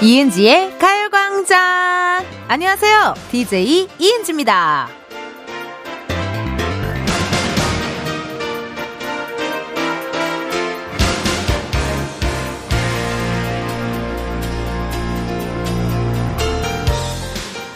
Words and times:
이은지의 0.00 0.78
가요광장. 0.78 2.24
안녕하세요. 2.46 3.14
DJ 3.32 3.88
이은지입니다. 3.98 4.88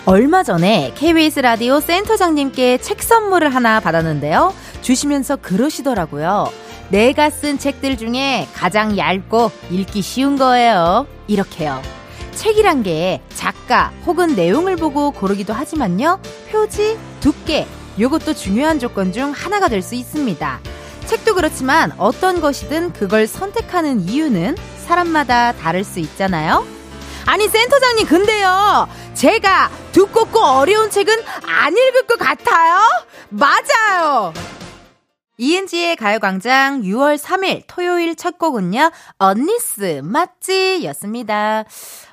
얼마 0.06 0.44
전에 0.44 0.92
KBS 0.94 1.40
라디오 1.40 1.80
센터장님께 1.80 2.78
책 2.78 3.02
선물을 3.02 3.52
하나 3.52 3.80
받았는데요. 3.80 4.54
주시면서 4.80 5.38
그러시더라고요. 5.38 6.46
내가 6.90 7.30
쓴 7.30 7.58
책들 7.58 7.96
중에 7.96 8.46
가장 8.54 8.96
얇고 8.96 9.50
읽기 9.72 10.02
쉬운 10.02 10.36
거예요. 10.36 11.08
이렇게요. 11.26 12.01
책이란 12.46 12.82
게 12.82 13.22
작가 13.34 13.92
혹은 14.04 14.34
내용을 14.34 14.74
보고 14.74 15.12
고르기도 15.12 15.52
하지만요. 15.52 16.18
표지, 16.50 16.98
두께, 17.20 17.68
요것도 18.00 18.34
중요한 18.34 18.80
조건 18.80 19.12
중 19.12 19.30
하나가 19.30 19.68
될 19.68 19.80
수 19.80 19.94
있습니다. 19.94 20.58
책도 21.06 21.36
그렇지만 21.36 21.92
어떤 21.98 22.40
것이든 22.40 22.94
그걸 22.94 23.28
선택하는 23.28 24.00
이유는 24.00 24.56
사람마다 24.84 25.52
다를 25.52 25.84
수 25.84 26.00
있잖아요. 26.00 26.66
아니 27.26 27.46
센터장님 27.46 28.06
근데요 28.08 28.88
제가 29.14 29.70
두껍고 29.92 30.40
어려운 30.40 30.90
책은 30.90 31.14
안 31.46 31.76
읽을 31.76 32.08
것 32.08 32.18
같아요? 32.18 32.80
맞아요. 33.28 34.32
이은지의 35.42 35.96
가요광장 35.96 36.82
6월 36.82 37.18
3일 37.18 37.64
토요일 37.66 38.14
첫 38.14 38.38
곡은요, 38.38 38.92
언니스 39.18 40.00
맞지? 40.04 40.84
였습니다. 40.84 41.64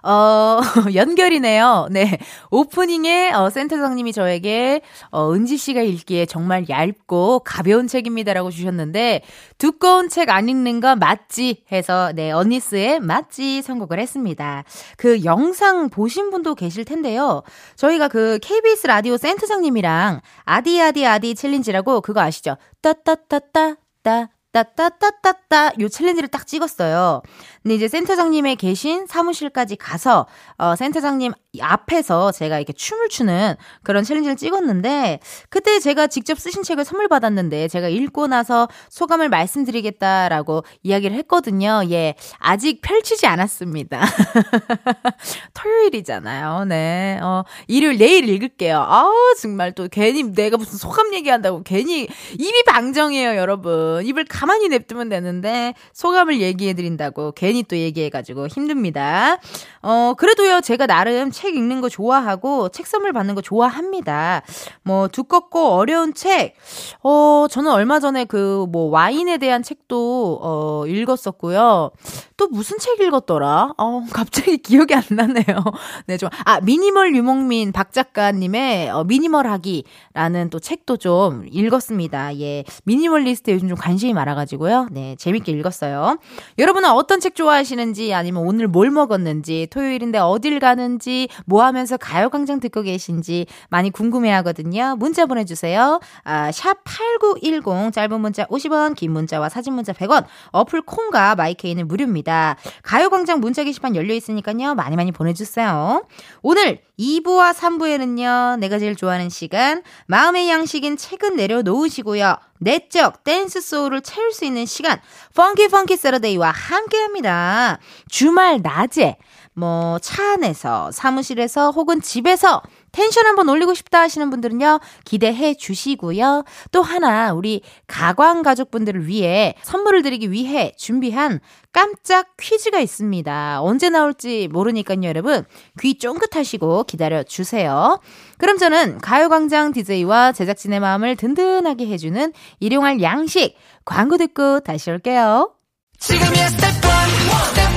어, 0.02 0.60
연결이네요. 0.96 1.90
네. 1.92 2.18
오프닝에, 2.50 3.32
어, 3.34 3.52
센터장님이 3.52 4.14
저에게, 4.14 4.82
어, 5.12 5.32
은지 5.32 5.58
씨가 5.58 5.82
읽기에 5.82 6.26
정말 6.26 6.68
얇고 6.70 7.42
가벼운 7.46 7.86
책입니다라고 7.88 8.50
주셨는데, 8.50 9.22
두꺼운 9.60 10.10
책 10.10 10.30
안 10.32 10.50
읽는 10.50 10.80
거 10.80 10.96
맞지? 10.96 11.66
해서, 11.72 12.12
네, 12.16 12.32
언니스의 12.32 13.00
맞지? 13.00 13.62
선곡을 13.62 14.00
했습니다. 14.00 14.64
그 14.98 15.24
영상 15.24 15.90
보신 15.90 16.32
분도 16.32 16.56
계실 16.56 16.84
텐데요. 16.84 17.44
저희가 17.76 18.08
그 18.08 18.40
KBS 18.42 18.88
라디오 18.88 19.18
센터장님이랑 19.18 20.22
아디아디 20.46 21.06
아디 21.06 21.36
챌린지라고 21.36 22.02
그거 22.02 22.22
아시죠? 22.22 22.58
따따따따, 22.82 23.76
따, 24.04 24.30
따따따따따 24.52 25.74
요 25.80 25.90
챌린지를 25.90 26.30
딱 26.30 26.48
찍었어요. 26.48 27.22
근데 27.62 27.76
이제 27.76 27.88
센터장님의 27.88 28.56
계신 28.56 29.06
사무실까지 29.06 29.76
가서 29.76 30.26
어 30.58 30.76
센터장님 30.76 31.34
앞에서 31.60 32.32
제가 32.32 32.58
이렇게 32.58 32.74
춤을 32.74 33.10
추는 33.10 33.56
그런 33.84 34.04
챌린지를 34.04 34.36
찍었는데 34.36 35.20
그때 35.50 35.80
제가 35.80 36.08
직접 36.08 36.38
쓰신 36.40 36.62
책을 36.62 36.86
선물 36.86 37.08
받았는데 37.08 37.68
제가 37.70 37.90
읽고 37.90 38.28
나서 38.28 38.68
소감을 38.90 39.30
말씀드리겠다라고 39.30 40.64
이야기를 40.84 41.18
했거든요. 41.18 41.82
예. 41.90 42.14
아직 42.38 42.82
펼치지 42.82 43.26
않았습니다. 43.26 44.00
토요일이잖아요. 45.56 46.66
네. 46.66 47.20
어 47.22 47.44
일요일 47.68 47.98
내일 47.98 48.30
읽을게요. 48.30 48.78
아우 48.78 49.12
정말 49.42 49.74
또 49.74 49.88
괜히 49.90 50.24
내가 50.24 50.58
무슨 50.58 50.78
소감 50.78 51.14
얘기한다고 51.16 51.64
괜히 51.64 52.08
입이 52.34 52.64
방정해요, 52.64 53.36
여러분. 53.38 54.06
입을 54.06 54.26
가만히 54.26 54.68
냅두면 54.70 55.10
되는데 55.10 55.74
소감을 55.94 56.42
얘기해 56.42 56.74
드린다고 56.74 57.32
괜히 57.32 57.64
또 57.64 57.76
얘기해 57.76 58.10
가지고 58.10 58.48
힘듭니다. 58.48 59.38
어, 59.82 60.14
그래도요, 60.18 60.62
제가 60.62 60.86
나름 60.86 61.32
책 61.40 61.56
읽는 61.56 61.82
거 61.82 61.90
좋아하고 61.90 62.70
책 62.70 62.86
선물 62.86 63.14
받는 63.14 63.36
거 63.36 63.42
좋아합니다. 63.42 64.42
뭐, 64.84 65.08
두껍고 65.08 65.70
어려운 65.70 66.14
책, 66.14 66.56
어, 67.04 67.46
저는 67.50 67.72
얼마 67.72 68.00
전에 68.00 68.26
그 68.26 68.66
뭐 68.72 68.90
와인에 68.90 69.38
대한 69.38 69.64
책도, 69.64 70.40
어, 70.42 70.84
읽었었고요. 70.88 71.92
또 72.38 72.48
무슨 72.48 72.78
책 72.78 73.00
읽었더라? 73.00 73.74
어, 73.78 74.04
갑자기 74.14 74.58
기억이 74.58 74.94
안 74.94 75.04
나네요. 75.10 75.44
네, 76.08 76.18
좀, 76.18 76.30
아, 76.46 76.60
미니멀 76.62 77.16
유목민 77.16 77.72
박 77.72 77.92
작가님의 77.94 78.90
어, 78.90 79.04
미니멀하기라는 79.04 80.50
또 80.50 80.60
책도 80.60 80.98
좀 80.98 81.46
읽었습니다. 81.52 82.38
예. 82.40 82.64
미니멀리스트에 82.84 83.54
요즘 83.54 83.70
좀 83.70 83.78
관심이 83.78 84.14
많아가지고요. 84.14 84.88
네, 84.92 85.16
재밌게 85.18 85.52
읽었어요. 85.54 86.18
여러분은 86.58 86.90
어떤 86.92 87.20
책 87.20 87.36
좋아하시는지 87.36 88.14
아니면 88.14 88.44
오늘 88.44 88.68
뭘 88.68 88.92
먹었는지 88.92 89.68
토요일인데 89.72 90.20
어딜 90.20 90.60
가는지 90.60 91.29
뭐 91.46 91.64
하면서 91.64 91.98
가요광장 91.98 92.60
듣고 92.60 92.82
계신지 92.82 93.46
많이 93.70 93.90
궁금해 93.90 94.32
하거든요. 94.32 94.96
문자 94.98 95.26
보내주세요. 95.26 96.00
아, 96.24 96.52
샵8910 96.52 97.94
짧은 97.94 98.22
문자 98.22 98.46
50원 98.46 98.96
긴 98.96 99.12
문자와 99.12 99.50
사진 99.50 99.74
문자 99.74 99.94
100원 99.94 100.26
어플 100.52 100.82
콩과 100.82 101.36
마이케이는 101.36 101.88
무료입니다. 101.88 102.58
가요광장 102.84 103.40
문자 103.40 103.64
게시판 103.64 103.96
열려 103.96 104.14
있으니까요. 104.14 104.76
많이 104.76 104.96
많이 104.96 105.12
보내주세요. 105.12 106.06
오늘 106.42 106.80
2부와 107.00 107.54
3부에는요, 107.54 108.60
내가 108.60 108.78
제일 108.78 108.96
좋아하는 108.96 109.30
시간, 109.30 109.84
마음의 110.08 110.50
양식인 110.50 110.98
책은 110.98 111.38
내려놓으시고요. 111.38 112.36
내적 112.60 113.24
댄스 113.24 113.62
소울을 113.62 114.02
채울 114.02 114.34
수 114.34 114.44
있는 114.44 114.66
시간, 114.66 115.00
펑키 115.34 115.70
펑키 115.70 115.96
세러데이와 115.96 116.52
함께 116.52 116.98
합니다. 116.98 117.80
주말 118.10 118.60
낮에, 118.62 119.18
뭐, 119.60 120.00
차 120.00 120.34
안에서, 120.34 120.92
사무실에서, 120.92 121.72
혹은 121.72 122.02
집에서 122.02 122.62
텐션 122.92 123.26
한번 123.26 123.50
올리고 123.50 123.74
싶다 123.74 124.00
하시는 124.00 124.30
분들은요, 124.30 124.80
기대해 125.04 125.54
주시고요. 125.54 126.46
또 126.72 126.82
하나, 126.82 127.34
우리 127.34 127.62
가광 127.88 128.42
가족분들을 128.42 129.08
위해 129.08 129.56
선물을 129.64 130.02
드리기 130.02 130.32
위해 130.32 130.72
준비한 130.78 131.40
깜짝 131.72 132.36
퀴즈가 132.40 132.80
있습니다. 132.80 133.62
언제 133.62 133.90
나올지 133.90 134.48
모르니까요, 134.52 135.04
여러분. 135.04 135.44
귀 135.82 135.98
쫑긋하시고 135.98 136.86
기다려 136.86 137.24
주세요. 137.24 138.00
그럼 138.38 138.58
저는 138.58 139.00
가요광장 139.00 139.74
DJ와 139.74 140.32
제작진의 140.32 140.80
마음을 140.80 141.16
든든하게 141.16 141.88
해주는 141.88 142.34
일용할 142.60 143.02
양식 143.02 143.56
광고 143.86 144.18
듣고 144.18 144.62
다시 144.62 144.90
올게요. 144.90 145.54
지금이야 146.00 146.48
스텝 146.48 146.64
1, 146.70 146.82
스텝 146.82 147.58
2, 147.58 147.62
숨 147.62 147.69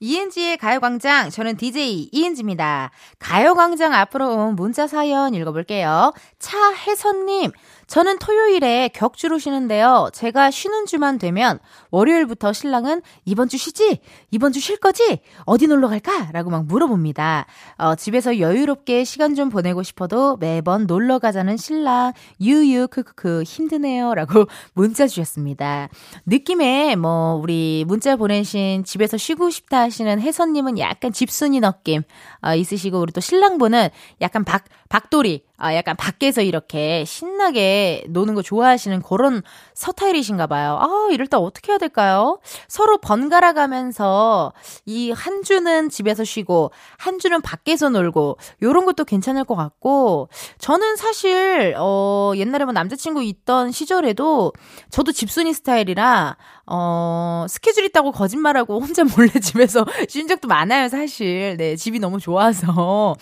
이은지의 0.00 0.56
가요광장, 0.56 1.30
저는 1.30 1.56
DJ 1.56 2.08
이은지입니다. 2.12 2.90
가요광장 3.18 3.92
앞으로 3.92 4.34
온 4.34 4.56
문자 4.56 4.86
사연 4.86 5.34
읽어볼게요. 5.34 6.12
차혜선님, 6.38 7.52
저는 7.88 8.18
토요일에 8.18 8.90
격주로 8.92 9.38
쉬는데요. 9.38 10.10
제가 10.12 10.50
쉬는 10.50 10.84
주만 10.84 11.18
되면 11.18 11.58
월요일부터 11.90 12.52
신랑은 12.52 13.00
이번 13.24 13.48
주 13.48 13.56
쉬지? 13.56 14.00
이번 14.30 14.52
주 14.52 14.60
쉴 14.60 14.76
거지? 14.76 15.20
어디 15.46 15.66
놀러 15.66 15.88
갈까? 15.88 16.28
라고 16.32 16.50
막 16.50 16.66
물어봅니다. 16.66 17.46
어, 17.78 17.94
집에서 17.94 18.38
여유롭게 18.40 19.04
시간 19.04 19.34
좀 19.34 19.48
보내고 19.48 19.82
싶어도 19.82 20.36
매번 20.36 20.86
놀러 20.86 21.18
가자는 21.18 21.56
신랑, 21.56 22.12
유유, 22.42 22.88
크크크, 22.88 23.44
힘드네요. 23.44 24.14
라고 24.14 24.44
문자 24.74 25.06
주셨습니다. 25.06 25.88
느낌에 26.26 26.94
뭐, 26.94 27.36
우리 27.42 27.86
문자 27.88 28.16
보내신 28.16 28.84
집에서 28.84 29.16
쉬고 29.16 29.48
싶다 29.48 29.80
하시는 29.80 30.20
혜선님은 30.20 30.78
약간 30.78 31.10
집순이 31.10 31.60
느낌 31.60 32.02
어, 32.42 32.54
있으시고, 32.54 33.00
우리 33.00 33.12
또 33.12 33.22
신랑분은 33.22 33.88
약간 34.20 34.44
박, 34.44 34.64
박돌이, 34.90 35.47
아, 35.60 35.74
약간 35.74 35.96
밖에서 35.96 36.40
이렇게 36.40 37.04
신나게 37.04 38.04
노는 38.08 38.34
거 38.34 38.42
좋아하시는 38.42 39.02
그런 39.02 39.42
서타일이신가 39.74 40.46
봐요. 40.46 40.78
아, 40.80 41.08
이럴 41.10 41.26
때 41.26 41.36
어떻게 41.36 41.72
해야 41.72 41.78
될까요? 41.78 42.38
서로 42.68 42.98
번갈아 42.98 43.52
가면서 43.54 44.52
이 44.86 45.10
한 45.10 45.42
주는 45.42 45.88
집에서 45.88 46.22
쉬고, 46.24 46.70
한 46.96 47.18
주는 47.18 47.40
밖에서 47.40 47.88
놀고, 47.88 48.38
요런 48.62 48.84
것도 48.86 49.04
괜찮을 49.04 49.44
것 49.44 49.56
같고, 49.56 50.28
저는 50.58 50.96
사실, 50.96 51.74
어, 51.76 52.32
옛날에 52.36 52.64
뭐 52.64 52.72
남자친구 52.72 53.22
있던 53.24 53.72
시절에도 53.72 54.52
저도 54.90 55.10
집순이 55.12 55.52
스타일이라, 55.54 56.36
어, 56.66 57.46
스케줄 57.48 57.84
있다고 57.84 58.12
거짓말하고 58.12 58.78
혼자 58.80 59.02
몰래 59.04 59.28
집에서 59.42 59.84
쉰 60.08 60.26
적도 60.28 60.46
많아요, 60.48 60.88
사실. 60.88 61.56
네, 61.56 61.74
집이 61.76 61.98
너무 61.98 62.20
좋아서. 62.20 63.16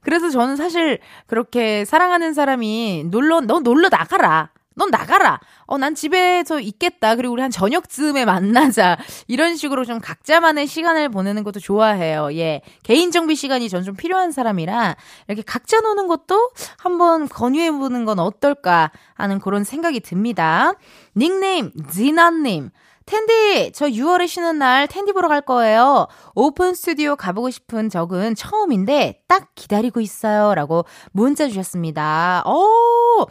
그래서 0.00 0.30
저는 0.30 0.56
사실 0.56 0.98
그렇게 1.26 1.84
사랑하는 1.84 2.34
사람이 2.34 3.04
놀러, 3.10 3.40
너 3.40 3.60
놀러 3.60 3.88
나가라. 3.88 4.50
넌 4.76 4.88
나가라. 4.90 5.40
어, 5.66 5.76
난 5.76 5.94
집에서 5.94 6.58
있겠다. 6.60 7.14
그리고 7.16 7.34
우리 7.34 7.42
한 7.42 7.50
저녁쯤에 7.50 8.24
만나자. 8.24 8.96
이런 9.26 9.56
식으로 9.56 9.84
좀 9.84 9.98
각자만의 10.00 10.66
시간을 10.66 11.10
보내는 11.10 11.42
것도 11.42 11.60
좋아해요. 11.60 12.30
예. 12.34 12.62
개인 12.82 13.10
정비 13.10 13.34
시간이 13.34 13.68
전 13.68 13.82
좀 13.84 13.94
필요한 13.94 14.30
사람이라 14.32 14.96
이렇게 15.28 15.42
각자 15.42 15.80
노는 15.80 16.06
것도 16.06 16.52
한번 16.78 17.28
권유해 17.28 17.72
보는 17.72 18.04
건 18.06 18.20
어떨까 18.20 18.90
하는 19.14 19.38
그런 19.38 19.64
생각이 19.64 20.00
듭니다. 20.00 20.72
닉네임, 21.14 21.72
지나님. 21.90 22.70
텐디, 23.10 23.72
저 23.72 23.86
6월에 23.86 24.28
쉬는 24.28 24.58
날 24.58 24.86
텐디 24.86 25.12
보러 25.12 25.26
갈 25.26 25.40
거예요. 25.40 26.06
오픈 26.36 26.74
스튜디오 26.74 27.16
가보고 27.16 27.50
싶은 27.50 27.88
적은 27.88 28.36
처음인데 28.36 29.22
딱 29.26 29.48
기다리고 29.56 30.00
있어요. 30.00 30.54
라고 30.54 30.84
문자 31.10 31.48
주셨습니다. 31.48 32.44
오! 32.46 33.26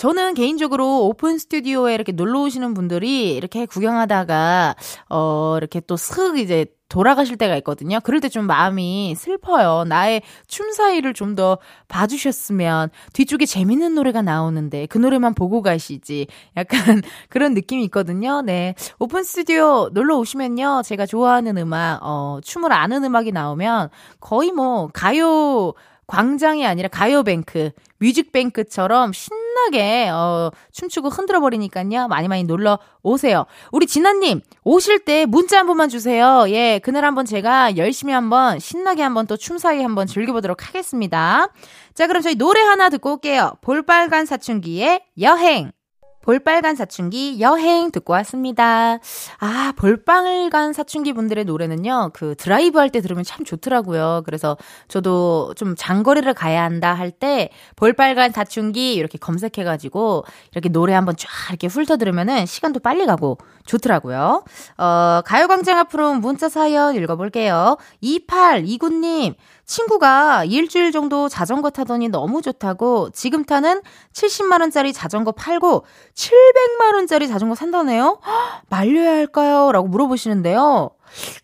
저는 0.00 0.32
개인적으로 0.32 1.04
오픈 1.08 1.36
스튜디오에 1.36 1.94
이렇게 1.94 2.10
놀러 2.12 2.40
오시는 2.40 2.72
분들이 2.72 3.34
이렇게 3.34 3.66
구경하다가, 3.66 4.74
어, 5.10 5.54
이렇게 5.58 5.80
또 5.80 5.94
슥 5.98 6.38
이제 6.38 6.64
돌아가실 6.88 7.36
때가 7.36 7.54
있거든요. 7.58 8.00
그럴 8.02 8.20
때 8.20 8.30
좀 8.30 8.46
마음이 8.46 9.14
슬퍼요. 9.14 9.84
나의 9.86 10.22
춤사위를 10.48 11.12
좀 11.12 11.34
더 11.36 11.58
봐주셨으면 11.88 12.88
뒤쪽에 13.12 13.44
재밌는 13.44 13.94
노래가 13.94 14.22
나오는데 14.22 14.86
그 14.86 14.96
노래만 14.96 15.34
보고 15.34 15.60
가시지. 15.60 16.26
약간 16.56 17.02
그런 17.28 17.52
느낌이 17.52 17.84
있거든요. 17.84 18.40
네. 18.40 18.74
오픈 18.98 19.22
스튜디오 19.22 19.90
놀러 19.92 20.16
오시면요. 20.16 20.80
제가 20.82 21.04
좋아하는 21.04 21.58
음악, 21.58 22.00
어, 22.02 22.40
춤을 22.42 22.72
아는 22.72 23.04
음악이 23.04 23.32
나오면 23.32 23.90
거의 24.18 24.50
뭐 24.50 24.88
가요 24.94 25.74
광장이 26.06 26.66
아니라 26.66 26.88
가요뱅크, 26.88 27.70
뮤직뱅크처럼 27.98 29.12
신 29.12 29.28
나게 29.54 30.08
어, 30.12 30.50
춤추고 30.72 31.08
흔들어 31.08 31.40
버리니까요. 31.40 32.08
많이 32.08 32.28
많이 32.28 32.44
놀러 32.44 32.78
오세요. 33.02 33.46
우리 33.72 33.86
진아님 33.86 34.40
오실 34.64 35.00
때 35.04 35.26
문자 35.26 35.58
한 35.58 35.66
번만 35.66 35.88
주세요. 35.88 36.44
예, 36.48 36.80
그날 36.82 37.04
한번 37.04 37.24
제가 37.24 37.76
열심히 37.76 38.12
한번 38.12 38.58
신나게 38.58 39.02
한번 39.02 39.26
또 39.26 39.36
춤사위 39.36 39.82
한번 39.82 40.06
즐겨보도록 40.06 40.66
하겠습니다. 40.68 41.48
자, 41.94 42.06
그럼 42.06 42.22
저희 42.22 42.34
노래 42.34 42.60
하나 42.60 42.88
듣고 42.88 43.12
올게요. 43.12 43.52
볼빨간 43.60 44.26
사춘기의 44.26 45.02
여행. 45.20 45.72
볼빨간 46.22 46.76
사춘기 46.76 47.40
여행 47.40 47.90
듣고 47.90 48.12
왔습니다. 48.12 48.98
아, 49.38 49.72
볼빨간 49.76 50.72
사춘기 50.74 51.12
분들의 51.14 51.44
노래는요, 51.46 52.10
그 52.12 52.34
드라이브 52.36 52.78
할 52.78 52.90
때 52.90 53.00
들으면 53.00 53.22
참 53.24 53.44
좋더라고요. 53.44 54.22
그래서 54.26 54.56
저도 54.88 55.54
좀 55.56 55.74
장거리를 55.76 56.32
가야 56.34 56.64
한다 56.64 56.92
할 56.92 57.10
때 57.12 57.50
볼빨간 57.76 58.32
사춘기 58.32 58.94
이렇게 58.94 59.16
검색해가지고 59.18 60.24
이렇게 60.52 60.68
노래 60.68 60.92
한번 60.94 61.14
쫙 61.16 61.28
이렇게 61.50 61.66
훑어 61.68 61.96
들으면은 61.96 62.46
시간도 62.46 62.80
빨리 62.80 63.06
가고 63.06 63.38
좋더라고요. 63.66 64.44
어, 64.78 65.20
가요광장 65.24 65.78
앞으로 65.78 66.14
문자 66.14 66.48
사연 66.48 66.94
읽어볼게요. 66.94 67.76
2829님, 68.02 69.34
친구가 69.64 70.44
일주일 70.44 70.90
정도 70.90 71.28
자전거 71.28 71.70
타더니 71.70 72.08
너무 72.08 72.42
좋다고 72.42 73.10
지금 73.10 73.44
타는 73.44 73.82
70만원짜리 74.12 74.92
자전거 74.92 75.30
팔고 75.32 75.84
700만원짜리 76.14 77.28
자전거 77.28 77.54
산다네요? 77.54 78.18
말려야 78.68 79.12
할까요? 79.12 79.70
라고 79.72 79.86
물어보시는데요. 79.86 80.90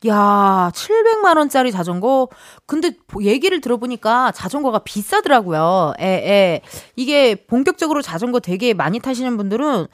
야, 0.06 0.70
700만 0.74 1.36
원짜리 1.36 1.72
자전거? 1.72 2.28
근데 2.66 2.92
얘기를 3.22 3.60
들어보니까 3.60 4.32
자전거가 4.32 4.80
비싸더라고요. 4.80 5.94
에, 5.98 6.06
에. 6.06 6.60
이게 6.94 7.34
본격적으로 7.34 8.02
자전거 8.02 8.40
되게 8.40 8.74
많이 8.74 9.00
타시는 9.00 9.36
분들은 9.36 9.86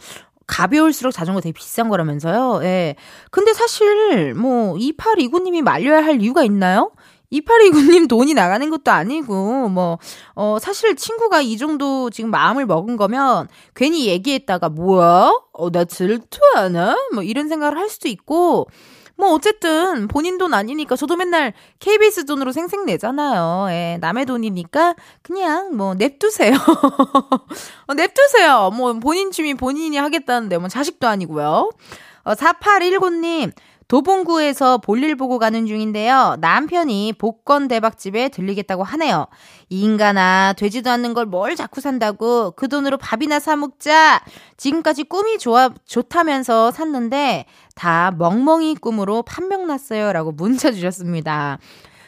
가벼울수록 0.47 1.12
자전거 1.12 1.41
되게 1.41 1.53
비싼 1.53 1.89
거라면서요. 1.89 2.61
예. 2.65 2.97
근데 3.31 3.53
사실 3.53 4.35
뭐 4.35 4.75
2829님이 4.75 5.62
말려야 5.62 6.05
할 6.05 6.21
이유가 6.21 6.44
있나요? 6.44 6.91
2829님 7.33 8.09
돈이 8.09 8.35
나가는 8.35 8.69
것도 8.69 8.91
아니고, 8.91 9.69
뭐, 9.71 9.99
어, 10.35 10.59
사실 10.61 10.94
친구가 10.94 11.41
이 11.41 11.56
정도 11.56 12.11
지금 12.11 12.31
마음을 12.31 12.67
먹은 12.67 12.97
거면 12.97 13.49
괜히 13.75 14.06
얘기했다가, 14.06 14.69
뭐야? 14.69 15.33
어, 15.53 15.71
나 15.71 15.85
질투하나? 15.85 16.94
뭐 17.15 17.23
이런 17.23 17.49
생각을 17.49 17.79
할 17.79 17.89
수도 17.89 18.09
있고, 18.09 18.69
뭐 19.22 19.34
어쨌든 19.34 20.08
본인 20.08 20.36
돈 20.36 20.52
아니니까 20.52 20.96
저도 20.96 21.14
맨날 21.14 21.52
KBS 21.78 22.24
돈으로 22.24 22.50
생생 22.50 22.84
내잖아요. 22.84 23.69
예, 23.70 23.96
남의 24.00 24.26
돈이니까 24.26 24.96
그냥 25.22 25.76
뭐 25.76 25.94
냅두세요. 25.94 26.54
어, 27.86 27.94
냅두세요. 27.94 28.72
뭐 28.74 28.92
본인 28.94 29.30
취미 29.30 29.54
본인이 29.54 29.96
하겠다는데 29.96 30.58
뭐 30.58 30.66
자식도 30.66 31.06
아니고요. 31.06 31.70
어, 32.24 32.34
4819님 32.34 33.52
도봉구에서 33.93 34.79
볼일 34.79 35.17
보고 35.17 35.39
가는 35.39 35.67
중인데요. 35.67 36.39
남편이 36.41 37.12
복권 37.19 37.69
대박집에 37.69 38.31
들리겠다고 38.31 38.83
하네요. 38.85 39.27
이 39.69 39.83
인간아, 39.83 40.55
되지도 40.56 40.89
않는 40.91 41.12
걸 41.12 41.27
뭘 41.27 41.56
자꾸 41.56 41.83
산다고 41.83 42.53
그 42.53 42.69
돈으로 42.69 42.97
밥이나 42.97 43.39
사 43.39 43.55
먹자. 43.55 44.23
지금까지 44.56 45.05
꿈이 45.05 45.37
좋아 45.39 45.69
좋다면서 45.85 46.71
샀는데 46.71 47.44
다 47.75 48.12
멍멍이 48.12 48.77
꿈으로 48.77 49.25
판명 49.25 49.67
났어요 49.67 50.15
라고 50.15 50.33
문자 50.33 50.73
주셨습니다. 50.73 51.59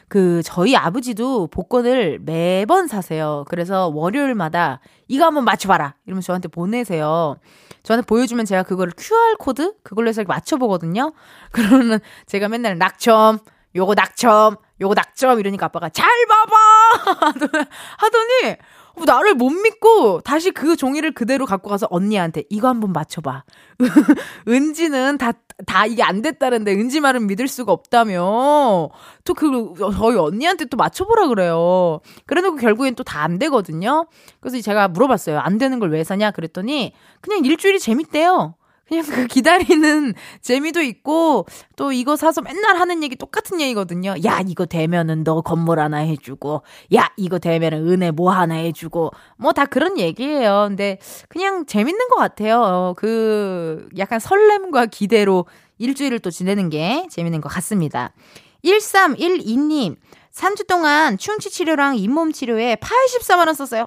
그 0.09 0.41
저희 0.43 0.77
아버지도 0.77 1.49
복권을 1.49 2.21
매번 2.23 2.87
사세요. 2.87 3.45
그래서 3.49 3.89
월요일마다 3.89 4.81
이거 5.09 5.27
한번 5.27 5.45
맞춰봐라 5.45 5.97
이러면서 6.07 6.29
저한테 6.29 6.49
보내세요. 6.49 7.37
저한테 7.85 8.05
보여주면 8.07 8.47
제가 8.47 8.65
그거를 8.65 8.93
QR 8.97 9.37
코드 9.39 9.75
그걸로 9.83 10.09
해서 10.09 10.25
맞춰 10.27 10.57
보거든요. 10.57 11.13
그러면 11.53 12.01
제가 12.27 12.49
맨날 12.49 12.77
낙첨, 12.79 13.39
요거 13.77 13.95
낙첨, 13.95 14.57
요거 14.81 14.95
낙첨 14.95 15.39
이러니까 15.39 15.67
아빠가 15.67 15.89
잘 15.91 16.09
봐봐 16.27 16.57
하더니 17.99 18.53
어, 18.53 18.57
나를 19.07 19.35
못 19.35 19.51
믿고 19.51 20.21
다시 20.21 20.51
그 20.53 20.77
종이를 20.77 21.13
그대로 21.13 21.47
갖고 21.47 21.69
가서 21.69 21.87
언니한테 21.91 22.45
이거 22.51 22.69
한번 22.69 22.93
맞춰봐. 22.93 23.45
은지는 24.49 25.19
다, 25.19 25.33
다 25.67 25.87
이게 25.87 26.03
안 26.03 26.23
됐다는데 26.23 26.73
은지 26.73 27.01
말은 27.01 27.27
믿을 27.27 27.49
수가 27.49 27.73
없다며. 27.73 28.91
또 29.25 29.35
그, 29.35 29.75
저희 29.97 30.17
언니한테 30.17 30.67
또 30.67 30.77
맞춰보라 30.77 31.27
그래요. 31.29 32.01
그래 32.27 32.41
놓고 32.41 32.57
결국엔 32.57 32.95
또 32.95 33.03
다 33.05 33.23
안 33.25 33.39
되거든요. 33.39 34.07
그래서 34.41 34.61
제가 34.61 34.89
물어봤어요. 34.89 35.39
안 35.39 35.59
되는 35.59 35.79
걸 35.81 35.91
왜 35.91 36.03
사냐? 36.05 36.31
그랬더니 36.33 36.93
그냥 37.21 37.45
일주일이 37.45 37.79
재밌대요. 37.79 38.55
그냥 38.87 39.05
그 39.07 39.27
기다리는 39.27 40.13
재미도 40.43 40.83
있고 40.83 41.47
또 41.77 41.93
이거 41.93 42.17
사서 42.17 42.43
맨날 42.43 42.77
하는 42.77 43.03
얘기 43.03 43.17
똑같은 43.17 43.61
얘기거든요. 43.61 44.15
야 44.27 44.41
이거 44.47 44.67
되면은 44.67 45.25
너 45.25 45.41
건물 45.41 45.81
하나 45.81 45.99
해주고 45.99 46.63
야 46.95 47.11
이거 47.17 47.39
되면은 47.39 47.89
은혜 47.89 48.11
뭐 48.11 48.31
하나 48.31 48.55
해주고 48.57 49.11
뭐 49.39 49.53
다 49.53 49.67
그런 49.67 49.99
얘기예요. 49.99 50.67
근데 50.69 50.99
그냥 51.29 51.65
재밌는 51.65 52.09
것 52.09 52.17
같아요. 52.17 52.61
어, 52.61 52.95
그 52.97 53.89
약간 53.97 54.19
설렘과 54.21 54.87
기대로 54.87 55.47
일주일을 55.79 56.19
또 56.19 56.31
지내는 56.31 56.71
게 56.71 57.07
재밌는 57.11 57.41
것 57.41 57.49
같습니다. 57.49 58.13
1312님 58.65 59.97
3주 60.33 60.67
동안 60.67 61.17
충치 61.19 61.51
치료랑 61.51 61.97
잇몸 61.97 62.33
치료에 62.33 62.77
84만 62.77 63.47
원 63.47 63.55
썼어요. 63.55 63.87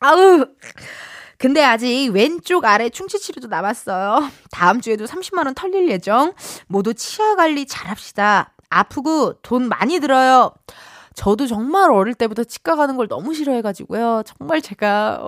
아우 0.00 0.44
근데 1.42 1.60
아직 1.60 2.10
왼쪽 2.12 2.64
아래 2.64 2.88
충치 2.88 3.18
치료도 3.18 3.48
남았어요. 3.48 4.30
다음 4.52 4.80
주에도 4.80 5.06
30만 5.06 5.46
원 5.46 5.56
털릴 5.56 5.90
예정. 5.90 6.34
모두 6.68 6.94
치아 6.94 7.34
관리 7.34 7.66
잘합시다. 7.66 8.54
아프고 8.70 9.32
돈 9.42 9.68
많이 9.68 9.98
들어요. 9.98 10.52
저도 11.16 11.48
정말 11.48 11.90
어릴 11.90 12.14
때부터 12.14 12.44
치과 12.44 12.76
가는 12.76 12.96
걸 12.96 13.08
너무 13.08 13.34
싫어해가지고요. 13.34 14.22
정말 14.24 14.62
제가, 14.62 15.20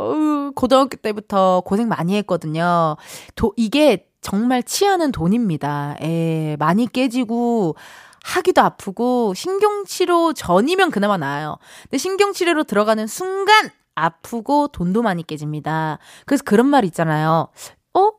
고등학교 0.55 0.97
때부터 0.99 1.63
고생 1.67 1.89
많이 1.89 2.15
했거든요. 2.19 2.97
도, 3.35 3.53
이게 3.57 4.07
정말 4.21 4.63
치아는 4.63 5.11
돈입니다. 5.11 5.97
에, 6.01 6.55
많이 6.61 6.87
깨지고, 6.87 7.75
하기도 8.23 8.63
아프고, 8.63 9.35
신경치료 9.35 10.33
전이면 10.35 10.93
그나마 10.93 11.17
나아요. 11.17 11.59
근데 11.83 11.99
신경치료로 11.99 12.63
들어가는 12.65 13.05
순간, 13.09 13.73
아프고 13.95 14.69
돈도 14.69 15.03
많이 15.03 15.23
깨집니다. 15.23 15.99
그래서 16.27 16.43
그런 16.45 16.67
말 16.67 16.85
있잖아요. 16.85 17.49
어? 17.95 18.11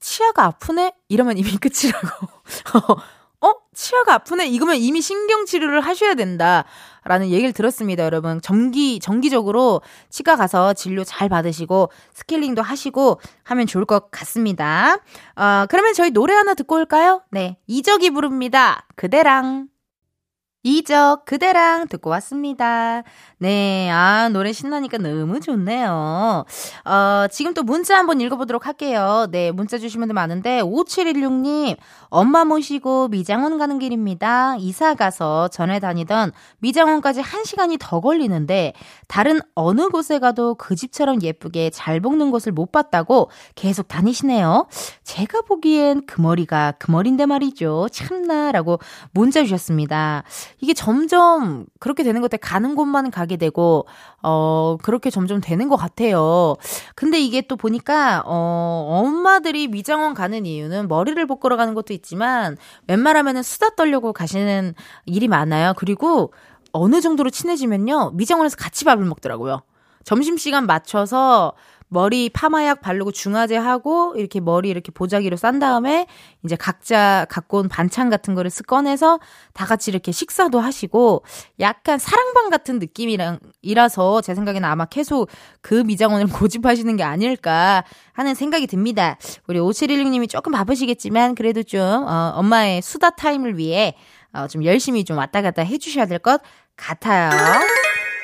치아가 0.00 0.44
아프네? 0.44 0.94
이러면 1.08 1.38
이미 1.38 1.50
끝이라고. 1.58 2.26
어? 3.44 3.54
치아가 3.74 4.14
아프네? 4.14 4.46
이거면 4.46 4.76
이미 4.76 5.00
신경치료를 5.00 5.80
하셔야 5.80 6.14
된다. 6.14 6.64
라는 7.04 7.30
얘기를 7.30 7.52
들었습니다, 7.52 8.04
여러분. 8.04 8.40
정기, 8.40 9.00
정기적으로 9.00 9.82
치과 10.08 10.36
가서 10.36 10.72
진료 10.74 11.02
잘 11.02 11.28
받으시고, 11.28 11.90
스케일링도 12.14 12.62
하시고 12.62 13.20
하면 13.42 13.66
좋을 13.66 13.84
것 13.84 14.12
같습니다. 14.12 14.98
어, 15.34 15.66
그러면 15.68 15.94
저희 15.94 16.10
노래 16.10 16.34
하나 16.34 16.54
듣고 16.54 16.76
올까요? 16.76 17.22
네. 17.30 17.58
이적이 17.66 18.10
부릅니다. 18.10 18.86
그대랑. 18.94 19.71
이 20.64 20.82
이적 20.82 21.24
그대랑 21.24 21.86
듣고 21.88 22.10
왔습니다. 22.10 23.02
네, 23.38 23.88
아, 23.90 24.28
노래 24.28 24.52
신나니까 24.52 24.98
너무 24.98 25.40
좋네요. 25.40 26.44
어, 26.84 27.26
지금 27.30 27.54
또 27.54 27.62
문자 27.62 27.96
한번 27.96 28.20
읽어보도록 28.20 28.66
할게요. 28.66 29.26
네, 29.30 29.52
문자 29.52 29.78
주시면 29.78 30.08
더 30.08 30.14
많은데, 30.14 30.60
5716님, 30.60 31.76
엄마 32.08 32.44
모시고 32.44 33.08
미장원 33.08 33.58
가는 33.58 33.78
길입니다. 33.78 34.56
이사 34.58 34.94
가서 34.94 35.48
전에 35.48 35.80
다니던 35.80 36.32
미장원까지 36.58 37.22
1시간이 37.22 37.78
더 37.80 38.00
걸리는데, 38.00 38.72
다른 39.08 39.40
어느 39.54 39.88
곳에 39.88 40.18
가도 40.18 40.54
그 40.56 40.74
집처럼 40.74 41.22
예쁘게 41.22 41.70
잘 41.70 42.00
볶는 42.00 42.30
곳을 42.30 42.52
못 42.52 42.72
봤다고 42.72 43.30
계속 43.54 43.88
다니시네요. 43.88 44.66
제가 45.04 45.42
보기엔 45.42 46.06
그 46.06 46.20
머리가 46.20 46.74
그 46.78 46.90
머리인데 46.90 47.26
말이죠. 47.26 47.88
참나라고 47.92 48.78
문자 49.12 49.42
주셨습니다. 49.42 50.24
이게 50.62 50.74
점점 50.74 51.66
그렇게 51.80 52.04
되는 52.04 52.20
것 52.20 52.30
같아. 52.30 52.40
가는 52.40 52.76
곳만 52.76 53.10
가게 53.10 53.36
되고, 53.36 53.84
어, 54.22 54.76
그렇게 54.80 55.10
점점 55.10 55.40
되는 55.40 55.68
것 55.68 55.74
같아요. 55.74 56.54
근데 56.94 57.18
이게 57.20 57.40
또 57.42 57.56
보니까, 57.56 58.22
어, 58.24 59.02
엄마들이 59.04 59.66
미장원 59.66 60.14
가는 60.14 60.46
이유는 60.46 60.86
머리를 60.86 61.26
볶으러 61.26 61.56
가는 61.56 61.74
것도 61.74 61.92
있지만, 61.92 62.56
웬만하면은 62.86 63.42
수다 63.42 63.70
떨려고 63.70 64.12
가시는 64.12 64.74
일이 65.04 65.26
많아요. 65.26 65.74
그리고 65.76 66.32
어느 66.70 67.00
정도로 67.00 67.30
친해지면요, 67.30 68.12
미장원에서 68.14 68.56
같이 68.56 68.84
밥을 68.84 69.04
먹더라고요. 69.04 69.62
점심시간 70.04 70.66
맞춰서 70.66 71.54
머리 71.92 72.30
파마약 72.30 72.80
바르고 72.80 73.12
중화제 73.12 73.54
하고 73.56 74.14
이렇게 74.16 74.40
머리 74.40 74.70
이렇게 74.70 74.90
보자기로 74.90 75.36
싼 75.36 75.58
다음에 75.58 76.06
이제 76.42 76.56
각자 76.56 77.26
갖고 77.28 77.58
온 77.58 77.68
반찬 77.68 78.08
같은 78.08 78.34
거를 78.34 78.50
쓱 78.50 78.66
꺼내서 78.66 79.20
다 79.52 79.66
같이 79.66 79.90
이렇게 79.90 80.10
식사도 80.10 80.58
하시고 80.58 81.22
약간 81.60 81.98
사랑방 81.98 82.48
같은 82.48 82.78
느낌이랑 82.78 83.40
이라서 83.60 84.22
제 84.22 84.34
생각에는 84.34 84.66
아마 84.66 84.86
계속 84.86 85.28
그 85.60 85.74
미장원을 85.74 86.28
고집하시는 86.32 86.96
게 86.96 87.02
아닐까 87.02 87.84
하는 88.14 88.34
생각이 88.34 88.66
듭니다. 88.66 89.18
우리 89.46 89.58
5716님이 89.58 90.30
조금 90.30 90.52
바쁘시겠지만 90.52 91.34
그래도 91.34 91.62
좀 91.62 91.80
어, 91.82 92.32
엄마의 92.36 92.80
수다 92.80 93.10
타임을 93.10 93.58
위해 93.58 93.96
어, 94.32 94.46
좀 94.48 94.64
열심히 94.64 95.04
좀 95.04 95.18
왔다 95.18 95.42
갔다 95.42 95.62
해주셔야 95.62 96.06
될 96.06 96.18
것 96.18 96.40
같아요. 96.76 97.30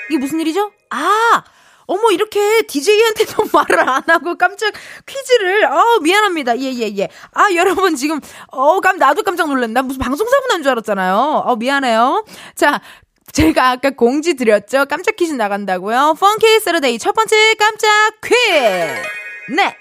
이게 0.09 0.19
무슨 0.19 0.41
일이죠? 0.41 0.71
아! 0.89 1.45
어머, 1.89 2.11
이렇게 2.13 2.63
DJ한테도 2.63 3.45
말을 3.53 3.81
안 3.89 4.03
하고 4.07 4.37
깜짝 4.37 4.73
퀴즈를, 5.07 5.65
어, 5.65 5.99
미안합니다. 6.03 6.59
예, 6.59 6.73
예, 6.75 6.97
예. 6.99 7.09
아, 7.33 7.47
여러분 7.55 7.97
지금, 7.97 8.21
어, 8.49 8.79
깜, 8.81 8.99
나도 8.99 9.23
깜짝 9.23 9.49
놀랐나? 9.49 9.83
무슨 9.83 9.99
방송사고 9.99 10.47
난 10.51 10.63
줄 10.63 10.71
알았잖아요. 10.73 11.17
어, 11.47 11.57
미안해요. 11.57 12.25
자, 12.55 12.81
제가 13.33 13.71
아까 13.71 13.91
공지 13.91 14.35
드렸죠? 14.35 14.85
깜짝 14.87 15.17
퀴즈 15.17 15.33
나간다고요? 15.33 16.15
Funky 16.21 16.61
Saturday 16.61 16.99
첫 16.99 17.13
번째 17.13 17.55
깜짝 17.55 17.89
퀴즈! 18.23 19.55
네! 19.57 19.75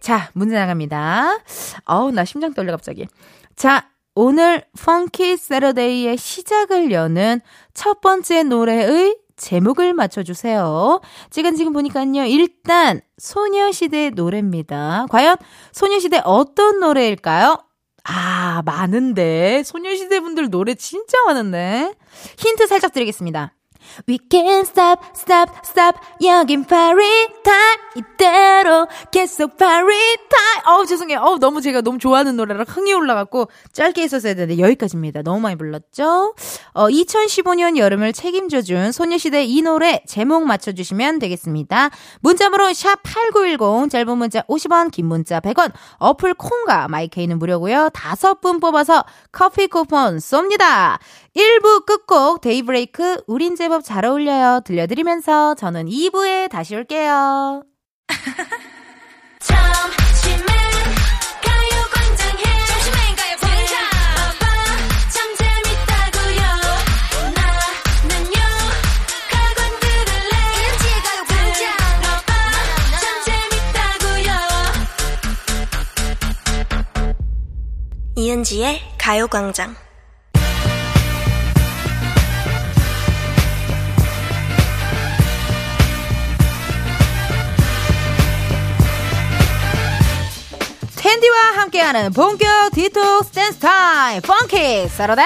자, 0.00 0.30
문제 0.34 0.54
나갑니다. 0.56 1.38
어우, 1.86 2.10
나 2.12 2.24
심장 2.24 2.52
떨려, 2.52 2.72
갑자기. 2.72 3.06
자, 3.56 3.88
오늘 4.16 4.64
Funky 4.84 5.36
Saturday의 5.36 6.16
시작을 6.16 6.90
여는 6.92 7.40
첫 7.74 8.00
번째 8.00 8.42
노래의 8.44 9.16
제목을 9.36 9.94
맞춰주세요. 9.94 11.00
지금 11.30 11.54
지금 11.56 11.72
보니까요. 11.72 12.24
일단 12.26 13.00
소녀시대 13.18 14.10
노래입니다. 14.10 15.06
과연 15.10 15.36
소녀시대 15.72 16.22
어떤 16.24 16.80
노래일까요? 16.80 17.58
아, 18.04 18.62
많은데. 18.64 19.62
소녀시대 19.64 20.20
분들 20.20 20.50
노래 20.50 20.74
진짜 20.74 21.16
많은데. 21.26 21.94
힌트 22.38 22.66
살짝 22.66 22.92
드리겠습니다. 22.92 23.54
We 24.08 24.18
can't 24.28 24.66
stop, 24.66 25.02
stop, 25.14 25.52
stop. 25.64 25.98
여긴 26.24 26.64
party 26.64 27.02
time. 27.42 27.78
이대로 27.96 28.86
계속 29.10 29.56
party 29.56 30.16
time. 30.28 30.66
어우, 30.66 30.86
죄송해요. 30.86 31.20
어우, 31.20 31.38
너무 31.38 31.60
제가 31.60 31.80
너무 31.80 31.98
좋아하는 31.98 32.36
노래라 32.36 32.64
흥이 32.66 32.92
올라갖고, 32.92 33.48
짧게 33.72 34.02
했었어야 34.02 34.34
되는데, 34.34 34.62
여기까지입니다. 34.62 35.22
너무 35.22 35.40
많이 35.40 35.56
불렀죠? 35.56 36.34
어, 36.72 36.88
2015년 36.88 37.76
여름을 37.76 38.12
책임져준 38.12 38.92
소녀시대 38.92 39.44
이 39.44 39.62
노래 39.62 40.02
제목 40.06 40.44
맞춰주시면 40.44 41.18
되겠습니다. 41.18 41.90
문자번호 42.20 42.66
샵8910, 42.66 43.90
짧은 43.90 44.18
문자 44.18 44.42
50원, 44.42 44.90
긴 44.90 45.06
문자 45.06 45.40
100원, 45.40 45.72
어플 45.98 46.34
콩과 46.34 46.88
마이케이는 46.88 47.38
무료고요 47.38 47.90
다섯 47.90 48.40
분 48.40 48.60
뽑아서 48.60 49.04
커피 49.32 49.66
쿠폰 49.66 50.18
쏩니다. 50.18 50.98
1부 51.36 51.84
끝곡 51.84 52.40
데이브레이크 52.40 53.22
우린 53.26 53.56
제법 53.56 53.82
잘 53.84 54.04
어울려요 54.04 54.60
들려드리면서 54.64 55.54
저는 55.56 55.86
2부에 55.86 56.48
다시 56.48 56.76
올게요. 56.76 57.64
이은지의 78.16 78.80
가요광장 78.96 79.74
텐디와 91.04 91.36
함께하는 91.56 92.14
본격 92.14 92.48
디톡스 92.72 93.30
댄스 93.32 93.58
타임. 93.58 94.22
Funky 94.22 94.88
Saturday! 94.88 95.22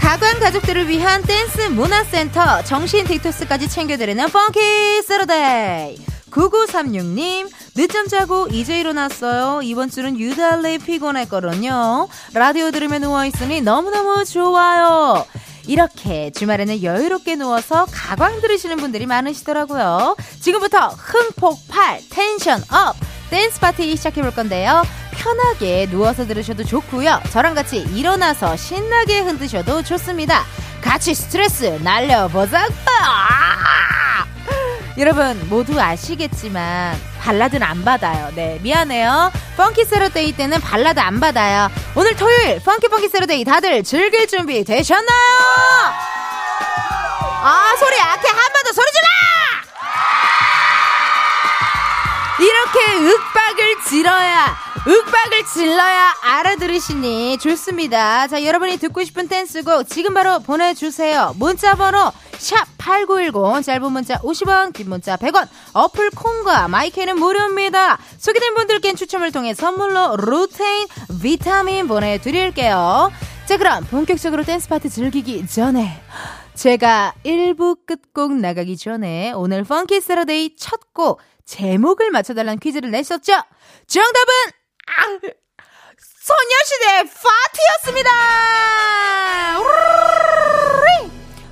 가광 0.00 0.40
가족들을 0.40 0.88
위한 0.88 1.22
댄스 1.22 1.68
문화센터 1.68 2.64
정신 2.64 3.06
디톡스까지 3.06 3.68
챙겨드리는 3.68 4.28
Funky 4.28 5.02
Saturday 5.06 6.00
9936님 6.32 7.48
늦잠 7.76 8.08
자고 8.08 8.48
이제 8.48 8.80
일어났어요. 8.80 9.62
이번 9.62 9.88
주는 9.88 10.18
유달리 10.18 10.78
피곤했거든요. 10.78 12.08
라디오 12.34 12.72
들으며 12.72 12.98
누워있으니 12.98 13.60
너무너무 13.60 14.24
좋아요 14.24 15.24
이렇게 15.68 16.30
주말에는 16.30 16.82
여유롭게 16.82 17.36
누워서 17.36 17.86
가광 17.92 18.40
들으시는 18.40 18.78
분들이 18.78 19.06
많으시더라고요. 19.06 20.16
지금부터 20.40 20.88
흥폭발, 20.88 22.00
텐션 22.10 22.60
up, 22.72 22.96
댄스 23.30 23.60
파티 23.60 23.94
시작해 23.94 24.22
볼 24.22 24.32
건데요. 24.32 24.82
편하게 25.12 25.86
누워서 25.90 26.26
들으셔도 26.26 26.64
좋고요. 26.64 27.20
저랑 27.30 27.54
같이 27.54 27.78
일어나서 27.94 28.56
신나게 28.56 29.20
흔드셔도 29.20 29.82
좋습니다. 29.82 30.44
같이 30.80 31.14
스트레스 31.14 31.78
날려보자고! 31.82 32.72
여러분 34.96 35.38
모두 35.48 35.80
아시겠지만 35.80 36.96
발라드는 37.28 37.62
안 37.66 37.84
받아요. 37.84 38.30
네 38.34 38.58
미안해요. 38.62 39.30
Funky 39.58 39.84
Saturday 39.84 40.32
때는 40.32 40.62
발라드 40.62 40.98
안 40.98 41.20
받아요. 41.20 41.68
오늘 41.94 42.16
토요일 42.16 42.58
Funky 42.64 42.88
Funky 42.88 43.08
Saturday 43.08 43.44
다들 43.44 43.84
즐길 43.84 44.26
준비 44.26 44.64
되셨나요? 44.64 45.18
아 47.42 47.74
소리 47.78 47.96
약해 47.98 48.28
한 48.28 48.52
번 48.52 48.64
더 48.64 48.72
소리 48.72 48.86
질러! 48.92 49.08
이렇게 52.48 52.94
윽박을 52.96 53.76
질러야 53.86 54.56
윽박을 54.88 55.44
질러야 55.52 56.14
알아들으시니 56.22 57.36
좋습니다. 57.38 58.26
자 58.26 58.42
여러분이 58.42 58.78
듣고 58.78 59.04
싶은 59.04 59.28
댄스곡 59.28 59.86
지금 59.86 60.14
바로 60.14 60.38
보내주세요. 60.38 61.34
문자번호 61.36 62.10
샵8910 62.32 63.62
짧은 63.64 63.92
문자 63.92 64.18
50원 64.20 64.72
긴 64.72 64.88
문자 64.88 65.16
100원 65.16 65.46
어플 65.74 66.08
콩과 66.10 66.68
마이케이는 66.68 67.18
무료입니다. 67.18 67.98
소개된 68.16 68.54
분들께는 68.54 68.96
추첨을 68.96 69.30
통해 69.30 69.52
선물로 69.52 70.16
루테인 70.16 70.86
비타민 71.20 71.86
보내드릴게요. 71.86 73.12
자 73.46 73.58
그럼 73.58 73.84
본격적으로 73.90 74.42
댄스 74.42 74.70
파티 74.70 74.88
즐기기 74.88 75.46
전에 75.48 76.00
제가 76.54 77.12
1부 77.26 77.80
끝곡 77.86 78.32
나가기 78.32 78.78
전에 78.78 79.32
오늘 79.32 79.64
Funky 79.64 80.00
Saturday 80.00 80.56
첫 80.56 80.80
곡 80.94 81.20
제목을 81.44 82.10
맞춰달라는 82.10 82.58
퀴즈를 82.58 82.90
냈었죠. 82.90 83.32
정답은 83.86 84.32
아, 84.48 84.57
소녀시대 86.28 87.10
파티였습니다. 87.22 88.10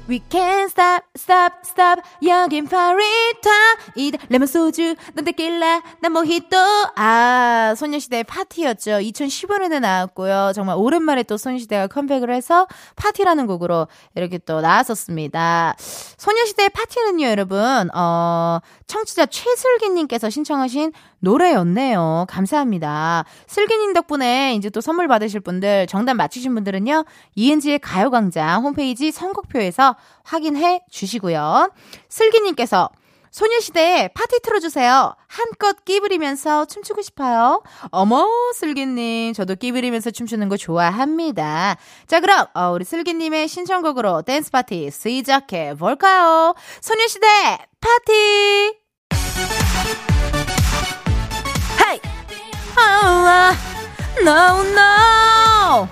We 0.08 0.20
can't 0.28 0.66
stop, 0.66 1.02
stop, 1.16 1.56
stop. 1.64 2.00
여긴 2.24 2.68
파리타. 2.68 3.50
이들 3.96 4.20
레몬 4.28 4.46
소주, 4.46 4.94
넌 5.14 5.24
데킬라, 5.24 5.82
난 6.00 6.12
모히또. 6.12 6.56
아, 6.94 7.74
소녀시대의 7.76 8.22
파티였죠. 8.22 8.92
2015년에 8.92 9.80
나왔고요. 9.80 10.52
정말 10.54 10.76
오랜만에 10.76 11.24
또 11.24 11.36
소녀시대가 11.36 11.88
컴백을 11.88 12.30
해서 12.30 12.68
파티라는 12.94 13.48
곡으로 13.48 13.88
이렇게 14.14 14.38
또 14.38 14.60
나왔었습니다. 14.60 15.74
소녀시대의 15.78 16.68
파티는요, 16.68 17.26
여러분, 17.26 17.90
어, 17.92 18.60
청취자 18.86 19.26
최슬기님께서 19.26 20.30
신청하신 20.30 20.92
노래였네요. 21.20 22.26
감사합니다. 22.28 23.24
슬기님 23.46 23.92
덕분에 23.92 24.54
이제 24.54 24.70
또 24.70 24.80
선물 24.80 25.08
받으실 25.08 25.40
분들, 25.40 25.86
정답 25.86 26.14
맞히신 26.14 26.54
분들은요, 26.54 27.04
이은지의 27.34 27.78
가요광장 27.80 28.62
홈페이지 28.62 29.10
선곡표에서 29.10 29.96
확인해 30.22 30.82
주시고요. 30.90 31.72
슬기님께서 32.08 32.90
소녀시대 33.36 34.10
파티 34.14 34.40
틀어주세요. 34.42 35.14
한껏 35.26 35.84
끼부리면서 35.84 36.64
춤추고 36.64 37.02
싶어요. 37.02 37.62
어머, 37.90 38.26
슬기님. 38.54 39.34
저도 39.34 39.56
끼부리면서 39.56 40.10
춤추는 40.10 40.48
거 40.48 40.56
좋아합니다. 40.56 41.76
자, 42.06 42.20
그럼, 42.20 42.46
어, 42.54 42.70
우리 42.70 42.86
슬기님의 42.86 43.48
신청곡으로 43.48 44.22
댄스 44.22 44.50
파티 44.50 44.90
시작해 44.90 45.74
볼까요? 45.74 46.54
소녀시대 46.80 47.26
파티! 47.78 48.78
No, 54.22 54.62
no! 54.62 55.88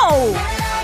아우! 0.00 0.32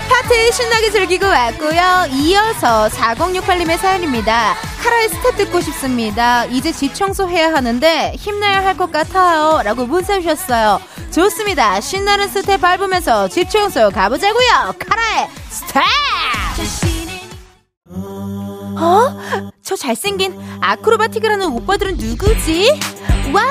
파티 0.09 0.51
신나게 0.51 0.91
즐기고 0.91 1.25
왔고요. 1.25 2.05
이어서 2.11 2.87
4068님의 2.89 3.77
사연입니다. 3.77 4.55
카라의 4.83 5.09
스텝 5.09 5.37
듣고 5.37 5.61
싶습니다. 5.61 6.45
이제 6.45 6.71
집 6.71 6.93
청소해야 6.95 7.53
하는데 7.53 8.13
힘내야 8.17 8.63
할 8.65 8.75
것 8.77 8.91
같아요. 8.91 9.61
라고 9.63 9.85
문자 9.85 10.19
주셨어요. 10.19 10.79
좋습니다. 11.11 11.79
신나는 11.81 12.27
스텝 12.29 12.61
밟으면서 12.61 13.27
집 13.27 13.49
청소 13.49 13.89
가보자고요. 13.89 14.73
카라의 14.79 15.29
스텝! 15.49 15.83
어? 18.83 19.51
저 19.63 19.75
잘생긴 19.75 20.37
아크로바틱을 20.61 21.31
하는 21.31 21.47
오빠들은 21.47 21.97
누구지? 21.97 22.79
와, 23.33 23.43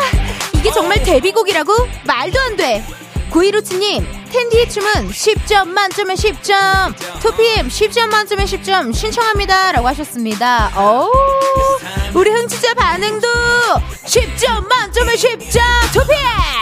이게 0.61 0.71
정말 0.73 1.03
데뷔곡이라고? 1.03 1.73
말도 2.05 2.39
안 2.39 2.57
돼. 2.57 2.85
9157님, 3.31 4.05
텐디의 4.31 4.69
춤은 4.69 5.09
10점 5.09 5.69
만점에 5.69 6.15
10점, 6.15 6.95
2PM 7.21 7.69
10점 7.69 8.09
만점에 8.09 8.45
10점 8.45 8.95
신청합니다. 8.95 9.73
라고 9.73 9.89
하셨습니다. 9.89 10.71
오, 10.79 11.11
우리 12.13 12.31
흥취자 12.31 12.75
반응도 12.75 13.27
10점 14.05 14.69
만점에 14.69 15.15
10점, 15.15 15.61
2PM! 15.93 16.60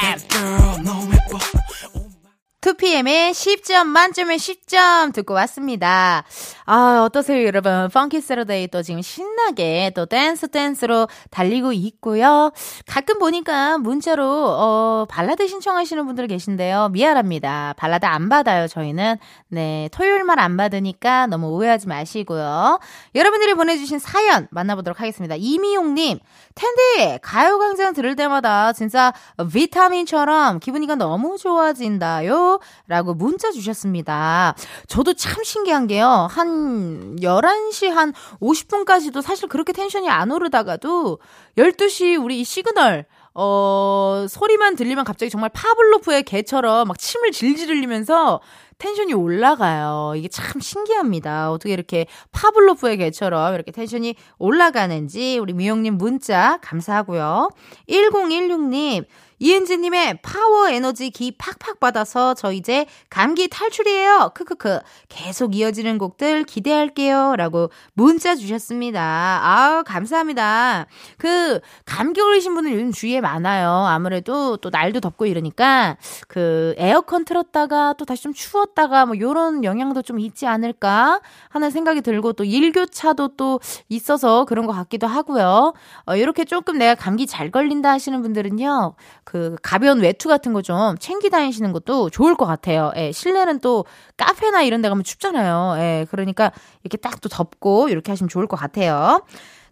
2PM의 2.60 3.30
10점 3.30 3.86
만점에 3.86 4.34
10점 4.34 5.14
듣고 5.14 5.32
왔습니다. 5.34 6.24
아, 6.66 7.02
어떠세요, 7.06 7.46
여러분? 7.46 7.88
Funky 7.88 8.20
Saturday 8.20 8.66
또 8.66 8.82
지금 8.82 9.00
신나게 9.00 9.92
또 9.94 10.06
댄스 10.06 10.48
댄스로 10.48 11.06
달리고 11.30 11.72
있고요. 11.72 12.50
가끔 12.84 13.20
보니까 13.20 13.78
문자로, 13.78 14.24
어, 14.24 15.06
발라드 15.08 15.46
신청하시는 15.46 16.04
분들 16.04 16.26
계신데요. 16.26 16.88
미안합니다. 16.88 17.74
발라드 17.76 18.06
안 18.06 18.28
받아요, 18.28 18.66
저희는. 18.66 19.18
네, 19.50 19.88
토요일만 19.92 20.40
안 20.40 20.56
받으니까 20.56 21.28
너무 21.28 21.50
오해하지 21.50 21.86
마시고요. 21.86 22.80
여러분들이 23.14 23.54
보내주신 23.54 24.00
사연 24.00 24.48
만나보도록 24.50 25.00
하겠습니다. 25.00 25.36
이미용님, 25.38 26.18
텐디, 26.56 27.18
가요광장 27.22 27.92
들을 27.92 28.16
때마다 28.16 28.72
진짜 28.72 29.12
비타민처럼 29.52 30.58
기분이가 30.58 30.96
너무 30.96 31.38
좋아진다요. 31.38 32.47
라고 32.86 33.14
문자 33.14 33.50
주셨습니다. 33.50 34.54
저도 34.86 35.14
참 35.14 35.42
신기한 35.44 35.86
게요. 35.86 36.28
한 36.30 37.16
11시 37.16 37.88
한 37.88 38.12
50분까지도 38.40 39.22
사실 39.22 39.48
그렇게 39.48 39.72
텐션이 39.72 40.08
안 40.08 40.30
오르다가도 40.30 41.18
12시 41.56 42.22
우리 42.22 42.44
시그널 42.44 43.06
어, 43.34 44.26
소리만 44.28 44.74
들리면 44.74 45.04
갑자기 45.04 45.30
정말 45.30 45.50
파블로프의 45.50 46.24
개처럼 46.24 46.88
막 46.88 46.98
침을 46.98 47.30
질질 47.30 47.68
흘리면서 47.68 48.40
텐션이 48.78 49.12
올라가요. 49.12 50.14
이게 50.16 50.28
참 50.28 50.60
신기합니다. 50.60 51.52
어떻게 51.52 51.72
이렇게 51.72 52.06
파블로프의 52.32 52.96
개처럼 52.96 53.54
이렇게 53.54 53.70
텐션이 53.70 54.14
올라가는지 54.38 55.38
우리 55.38 55.52
미용님 55.52 55.98
문자 55.98 56.58
감사하고요. 56.62 57.50
1016님 57.88 59.04
이은지님의 59.38 60.20
파워 60.22 60.68
에너지 60.68 61.10
기 61.10 61.32
팍팍 61.38 61.80
받아서 61.80 62.34
저 62.34 62.52
이제 62.52 62.86
감기 63.10 63.48
탈출이에요. 63.48 64.32
크크크. 64.34 64.80
계속 65.08 65.54
이어지는 65.54 65.98
곡들 65.98 66.44
기대할게요. 66.44 67.36
라고 67.36 67.70
문자 67.92 68.34
주셨습니다. 68.34 69.40
아우, 69.42 69.84
감사합니다. 69.84 70.86
그, 71.18 71.60
감기 71.84 72.20
걸리신 72.20 72.54
분은 72.54 72.72
요즘 72.72 72.92
주위에 72.92 73.20
많아요. 73.20 73.70
아무래도 73.70 74.56
또 74.56 74.70
날도 74.70 75.00
덥고 75.00 75.26
이러니까 75.26 75.96
그 76.26 76.74
에어컨 76.78 77.24
틀었다가 77.24 77.94
또 77.98 78.04
다시 78.04 78.22
좀 78.22 78.32
추웠다가 78.32 79.06
뭐 79.06 79.18
요런 79.18 79.64
영향도 79.64 80.02
좀 80.02 80.18
있지 80.18 80.46
않을까 80.46 81.20
하는 81.48 81.70
생각이 81.70 82.00
들고 82.00 82.32
또 82.32 82.44
일교차도 82.44 83.36
또 83.36 83.60
있어서 83.88 84.44
그런 84.44 84.66
것 84.66 84.72
같기도 84.72 85.06
하고요. 85.06 85.74
어, 86.06 86.16
이렇게 86.16 86.44
조금 86.44 86.78
내가 86.78 86.94
감기 86.94 87.26
잘 87.26 87.50
걸린다 87.50 87.90
하시는 87.90 88.20
분들은요. 88.22 88.94
그 89.28 89.56
가벼운 89.62 90.00
외투 90.00 90.28
같은 90.28 90.52
거 90.52 90.62
좀 90.62 90.96
챙기 90.98 91.30
다니시는 91.30 91.72
것도 91.72 92.10
좋을 92.10 92.34
것 92.34 92.46
같아요. 92.46 92.92
예, 92.96 93.12
실내는 93.12 93.60
또 93.60 93.84
카페나 94.16 94.62
이런 94.62 94.82
데 94.82 94.88
가면 94.88 95.04
춥잖아요. 95.04 95.74
예, 95.78 96.06
그러니까 96.10 96.50
이렇게 96.82 96.96
딱 96.96 97.15
또 97.15 97.28
덮고 97.28 97.88
이렇게 97.90 98.10
하시면 98.12 98.28
좋을 98.28 98.46
것 98.46 98.56
같아요. 98.56 99.22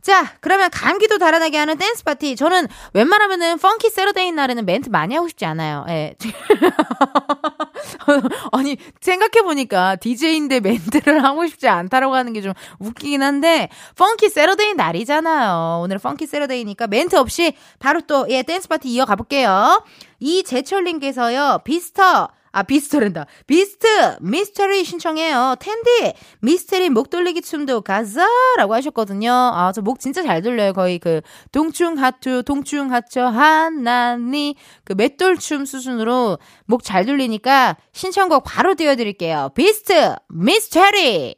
자, 0.07 0.35
그러면 0.41 0.71
감기도 0.71 1.19
달아나게 1.19 1.59
하는 1.59 1.77
댄스 1.79 2.05
파티. 2.05 2.37
저는 2.37 2.69
웬만하면은 2.93 3.59
Funky 3.59 3.91
Saturday 3.91 4.31
날에는 4.31 4.65
멘트 4.65 4.89
많이 4.89 5.17
하고 5.17 5.27
싶지 5.27 5.45
않아요. 5.47 5.85
예. 5.89 6.15
아니, 8.53 8.77
생각해보니까 9.01 9.97
DJ인데 9.97 10.61
멘트를 10.61 11.25
하고 11.25 11.45
싶지 11.49 11.67
않다라고 11.67 12.15
하는 12.15 12.33
게 12.35 12.41
좀 12.41 12.53
웃기긴 12.79 13.25
한데, 13.25 13.69
Funky 13.97 14.29
Saturday 14.29 14.75
날이잖아요. 14.75 15.81
오늘 15.83 15.99
Funky 15.99 16.29
Saturday니까 16.29 16.87
멘트 16.87 17.17
없이 17.17 17.55
바로 17.81 18.01
또, 18.03 18.27
예, 18.31 18.45
댄스 18.45 18.69
파티 18.69 18.89
이어가 18.91 19.17
볼게요. 19.17 19.83
이재철님께서요, 20.21 21.63
비스터, 21.65 22.29
아, 22.57 22.63
비스터랜다. 22.63 23.27
비스트, 23.47 24.17
미스터리 24.23 24.83
신청해요. 24.83 25.57
텐디, 25.61 26.15
미스터리 26.41 26.89
목 26.89 27.11
돌리기 27.11 27.43
춤도 27.43 27.83
가자! 27.83 28.27
라고 28.57 28.73
하셨거든요. 28.73 29.31
아, 29.31 29.73
저 29.75 29.83
목 29.83 30.01
진짜 30.01 30.23
잘 30.23 30.41
돌려요. 30.41 30.73
거의 30.73 30.99
그, 30.99 31.21
동충 31.53 31.99
하투, 31.99 32.45
동충 32.47 32.93
하처, 32.95 33.27
하나니, 33.27 34.57
그 34.85 34.95
맷돌춤 34.95 35.67
수준으로 35.67 36.39
목 36.65 36.83
잘 36.83 37.05
돌리니까 37.05 37.77
신청곡 37.93 38.45
바로 38.45 38.75
띄워드릴게요. 38.75 39.51
비스트, 39.55 40.15
미스터리! 40.31 41.37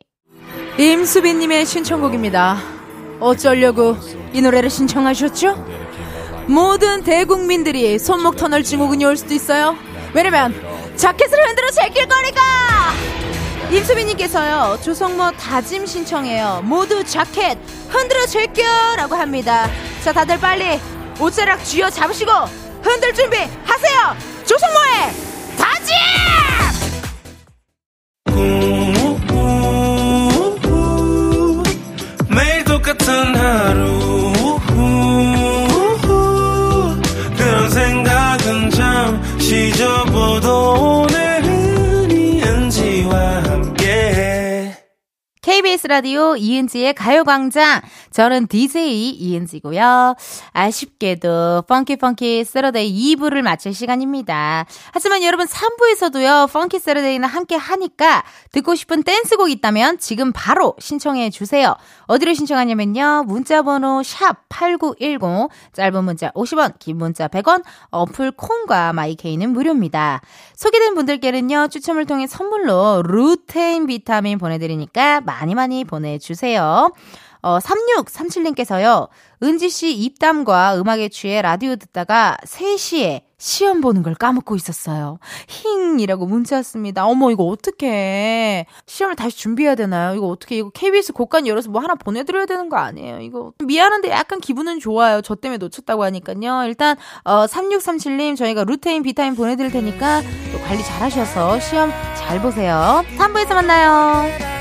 임수빈님의 0.79 1.67
신청곡입니다. 1.67 2.59
어쩌려고 3.19 3.97
이 4.33 4.41
노래를 4.41 4.71
신청하셨죠? 4.71 5.67
모든 6.47 7.03
대국민들이 7.03 7.99
손목 7.99 8.37
터널 8.37 8.63
증후군이 8.63 9.05
올 9.05 9.17
수도 9.17 9.35
있어요. 9.35 9.75
왜냐면 10.15 10.55
자켓을 10.99 11.39
흔들어 11.47 11.71
제낄 11.71 12.07
거니까! 12.09 12.43
임수빈님께서요, 13.71 14.81
조성모 14.83 15.31
다짐 15.33 15.87
신청해요. 15.87 16.63
모두 16.65 17.05
자켓 17.05 17.57
흔들어 17.89 18.27
제껴! 18.27 18.65
라고 18.97 19.15
합니다. 19.15 19.71
자, 20.03 20.13
다들 20.13 20.41
빨리 20.41 20.81
옷자락 21.21 21.65
쥐어 21.65 21.89
잡으시고 21.89 22.33
흔들 22.83 23.15
준비 23.15 23.37
하세요! 23.65 24.17
조성모의 24.45 25.15
다짐! 25.57 25.95
매일 32.35 32.65
똑같은 32.65 33.37
하루 33.37 33.98
KBS 45.59 45.89
라디오 45.89 46.37
이은지의 46.37 46.95
가요광장. 46.95 47.81
저는 48.13 48.47
DJ 48.47 49.11
이은지고요. 49.11 50.15
아쉽게도 50.53 51.65
Funky 51.67 51.97
Funky 51.97 52.45
Saturday 52.45 53.17
2부를 53.17 53.43
마칠 53.43 53.75
시간입니다. 53.75 54.67
하지만 54.93 55.25
여러분 55.25 55.49
3부에서도요. 55.49 56.53
Funky 56.53 56.79
Saturday는 56.79 57.29
함께 57.29 57.57
하니까 57.57 58.23
듣고 58.53 58.77
싶은 58.77 59.03
댄스곡 59.03 59.51
있다면 59.51 59.99
지금 59.99 60.31
바로 60.33 60.77
신청해 60.79 61.31
주세요. 61.31 61.75
어디로 62.07 62.35
신청하냐면요. 62.35 63.25
문자 63.27 63.63
번호 63.63 64.05
샵 64.05 64.49
8910 64.49 65.49
짧은 65.73 66.05
문자 66.05 66.31
50원, 66.31 66.79
긴 66.79 66.99
문자 66.99 67.27
100원, 67.27 67.65
어플 67.91 68.31
콩과 68.31 68.93
마이케이는 68.93 69.51
무료입니다. 69.51 70.21
소개된 70.55 70.95
분들께는요. 70.95 71.67
추첨을 71.69 72.07
통해 72.07 72.29
선물로 72.29 73.03
루테인 73.05 73.87
비타민 73.87 74.39
보내 74.39 74.59
드리니까 74.59 75.21
많이 75.23 75.48
많이 75.55 75.85
보내주세요. 75.85 76.91
어, 77.41 77.59
3637님께서요, 77.59 79.09
은지씨 79.43 79.95
입담과 79.95 80.77
음악에 80.79 81.09
취해 81.09 81.41
라디오 81.41 81.77
듣다가 81.77 82.37
3시에 82.45 83.23
시험 83.41 83.81
보는 83.81 84.03
걸 84.03 84.17
까먹고 84.17 84.57
있었어요. 84.57 85.21
힝 85.47 86.01
이라고 86.01 86.27
문자 86.27 86.57
왔습니다. 86.57 87.07
어머, 87.07 87.31
이거 87.31 87.45
어떡해. 87.45 88.67
시험을 88.87 89.15
다시 89.15 89.39
준비해야 89.39 89.77
되나요? 89.77 90.17
이거 90.17 90.27
어떻게, 90.27 90.57
이거 90.57 90.71
KBS 90.71 91.13
곡간 91.13 91.47
열어서 91.47 91.71
뭐 91.71 91.81
하나 91.81 91.95
보내드려야 91.95 92.47
되는 92.47 92.69
거 92.69 92.79
아니에요? 92.79 93.21
이거. 93.21 93.53
미안한데 93.65 94.11
약간 94.11 94.41
기분은 94.41 94.81
좋아요. 94.81 95.23
저 95.23 95.37
때문에 95.37 95.59
놓쳤다고 95.59 96.03
하니까요. 96.03 96.65
일단, 96.67 96.97
어, 97.23 97.47
3637님, 97.47 98.37
저희가 98.37 98.65
루테인, 98.65 99.05
비타민 99.05 99.37
보내드릴 99.37 99.71
테니까 99.71 100.23
또 100.53 100.59
관리 100.67 100.83
잘 100.83 101.01
하셔서 101.03 101.61
시험 101.61 101.93
잘 102.17 102.43
보세요. 102.43 103.05
3부에서 103.17 103.55
만나요. 103.55 104.58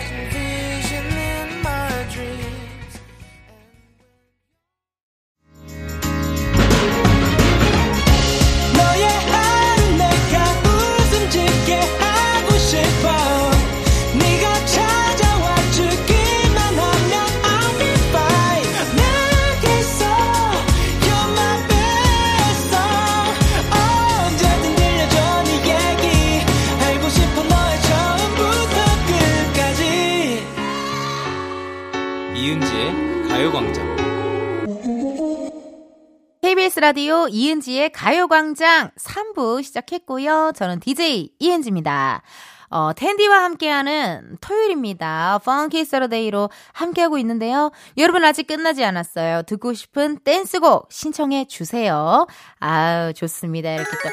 라디오 36.79 37.27
이은지의 37.27 37.91
가요광장 37.91 38.91
3부 38.99 39.63
시작했고요. 39.63 40.51
저는 40.55 40.79
DJ 40.79 41.31
이은지입니다. 41.39 42.21
어, 42.69 42.91
은디와 42.95 43.43
함께하는 43.45 44.37
토요일입니다. 44.41 45.39
Funky 45.43 45.86
Saturday로 45.86 46.49
함께하고 46.73 47.17
있는데요. 47.19 47.71
여러분 47.97 48.23
아직 48.25 48.45
끝나지 48.45 48.83
않았어요. 48.83 49.43
듣고 49.43 49.73
싶은 49.73 50.19
댄스곡 50.23 50.89
신청해 50.91 51.45
주세요. 51.47 52.27
아우, 52.59 53.13
좋습니다. 53.13 53.71
이렇게 53.73 53.89
또. 54.03 54.09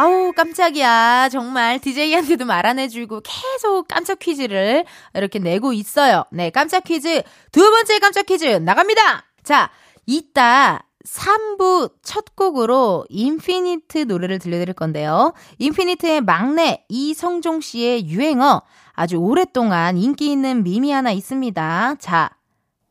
아우, 0.00 0.32
깜짝이야. 0.32 1.28
정말 1.30 1.80
DJ한테도 1.80 2.44
말 2.44 2.64
안 2.66 2.78
해주고 2.78 3.22
계속 3.24 3.88
깜짝 3.88 4.18
퀴즈를 4.20 4.84
이렇게 5.14 5.38
내고 5.38 5.72
있어요. 5.72 6.24
네, 6.30 6.50
깜짝 6.50 6.84
퀴즈. 6.84 7.22
두 7.52 7.70
번째 7.70 7.98
깜짝 7.98 8.24
퀴즈 8.26 8.46
나갑니다. 8.46 9.24
자, 9.42 9.70
이따 10.06 10.85
3부 11.06 11.92
첫 12.02 12.34
곡으로 12.34 13.06
인피니트 13.08 13.98
노래를 13.98 14.38
들려드릴 14.38 14.74
건데요. 14.74 15.32
인피니트의 15.58 16.20
막내 16.20 16.84
이성종 16.88 17.60
씨의 17.60 18.08
유행어 18.08 18.62
아주 18.92 19.16
오랫동안 19.16 19.96
인기 19.96 20.30
있는 20.30 20.62
밈이 20.62 20.90
하나 20.90 21.12
있습니다. 21.12 21.96
자, 21.98 22.30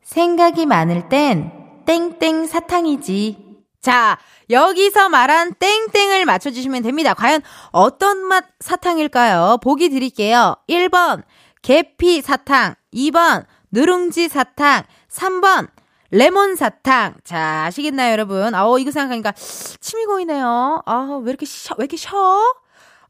생각이 0.04 0.66
많을 0.66 1.10
땐 1.10 1.52
땡땡 1.86 2.48
사탕이지. 2.48 3.46
자, 3.82 4.18
여기서 4.50 5.10
말한 5.10 5.54
땡땡을 5.60 6.26
맞춰주시면 6.26 6.82
됩니다. 6.84 7.14
과연 7.14 7.42
어떤 7.72 8.18
맛 8.26 8.46
사탕일까요? 8.60 9.60
보기 9.62 9.90
드릴게요. 9.90 10.56
1번, 10.68 11.24
계피 11.62 12.22
사탕. 12.22 12.76
2번, 12.94 13.46
누룽지 13.72 14.30
사탕. 14.30 14.84
3번, 15.12 15.68
레몬 16.16 16.56
사탕. 16.56 17.16
자, 17.26 17.66
아시겠나요, 17.66 18.14
여러분? 18.14 18.56
아우, 18.56 18.80
이거 18.80 18.90
생각하니까 18.90 19.34
침이 19.34 20.06
고이네요. 20.06 20.82
아, 20.86 21.20
왜 21.22 21.30
이렇게 21.30 21.46
쉬, 21.46 21.70
왜 21.78 21.84
이렇게 21.84 21.98
쉬어? 21.98 22.16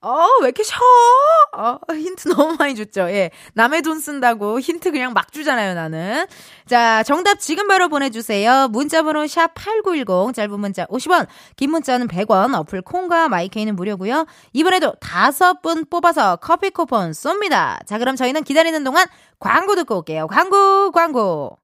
어, 0.01 0.27
왜 0.41 0.47
이렇게 0.47 0.63
쉬어? 0.63 0.79
어, 1.55 1.77
힌트 1.91 2.29
너무 2.33 2.55
많이 2.57 2.73
줬죠. 2.73 3.01
예. 3.11 3.29
남의 3.53 3.83
돈 3.83 3.99
쓴다고 3.99 4.59
힌트 4.59 4.91
그냥 4.91 5.13
막 5.13 5.31
주잖아요, 5.31 5.75
나는. 5.75 6.25
자, 6.65 7.03
정답 7.03 7.39
지금 7.39 7.67
바로 7.67 7.89
보내주세요. 7.89 8.69
문자번호 8.69 9.25
샵8910, 9.25 10.33
짧은 10.33 10.59
문자 10.59 10.87
50원, 10.87 11.27
긴 11.57 11.69
문자는 11.69 12.07
100원, 12.07 12.55
어플 12.59 12.81
콩과 12.81 13.29
마이케이는 13.29 13.75
무료고요 13.75 14.25
이번에도 14.53 14.93
다섯 14.99 15.61
분 15.61 15.85
뽑아서 15.87 16.37
커피 16.37 16.71
쿠폰 16.71 17.11
쏩니다. 17.11 17.85
자, 17.85 17.99
그럼 17.99 18.15
저희는 18.15 18.43
기다리는 18.43 18.83
동안 18.83 19.05
광고 19.39 19.75
듣고 19.75 19.97
올게요. 19.97 20.25
광고, 20.25 20.91
광고. 20.91 21.59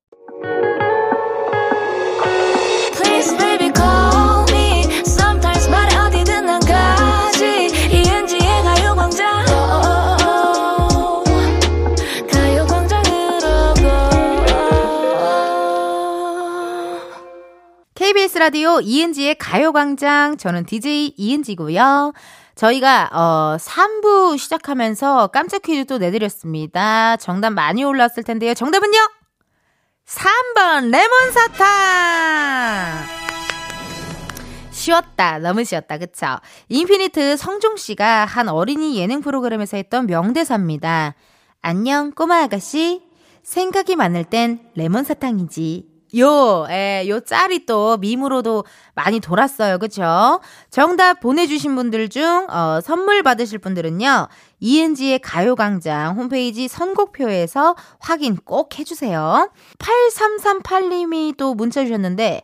KBS 17.95 18.39
라디오 18.39 18.81
이은지의 18.81 19.35
가요광장. 19.35 20.37
저는 20.37 20.65
DJ 20.65 21.13
이은지고요. 21.15 22.13
저희가 22.55 23.09
어 23.13 23.57
3부 23.57 24.37
시작하면서 24.37 25.27
깜짝 25.27 25.61
퀴즈 25.61 25.85
또 25.85 25.97
내드렸습니다. 25.97 27.15
정답 27.17 27.51
많이 27.51 27.83
올라왔을 27.83 28.23
텐데요. 28.23 28.53
정답은요? 28.53 28.97
3번 30.11 30.89
레몬 30.91 31.31
사탕. 31.31 31.65
쉬웠다. 34.71 35.39
너무 35.39 35.63
쉬웠다. 35.63 35.97
그쵸? 35.99 36.37
인피니트 36.67 37.37
성종 37.37 37.77
씨가 37.77 38.25
한 38.25 38.49
어린이 38.49 38.97
예능 38.97 39.21
프로그램에서 39.21 39.77
했던 39.77 40.07
명대사입니다. 40.07 41.15
안녕, 41.61 42.11
꼬마 42.11 42.41
아가씨. 42.43 43.03
생각이 43.43 43.95
많을 43.95 44.25
땐 44.25 44.59
레몬 44.75 45.05
사탕이지. 45.05 45.90
요, 46.17 46.67
예, 46.69 47.05
요 47.07 47.19
짤이 47.19 47.65
또 47.65 47.97
밈으로도 47.97 48.65
많이 48.95 49.19
돌았어요. 49.19 49.77
그쵸? 49.77 50.41
정답 50.69 51.19
보내주신 51.19 51.75
분들 51.75 52.09
중, 52.09 52.47
어, 52.49 52.79
선물 52.81 53.23
받으실 53.23 53.59
분들은요, 53.59 54.27
이은지의 54.59 55.19
가요광장 55.19 56.17
홈페이지 56.17 56.67
선곡표에서 56.67 57.75
확인 57.99 58.35
꼭 58.35 58.77
해주세요. 58.77 59.49
8338님이 59.79 61.37
또 61.37 61.53
문자 61.53 61.83
주셨는데, 61.83 62.43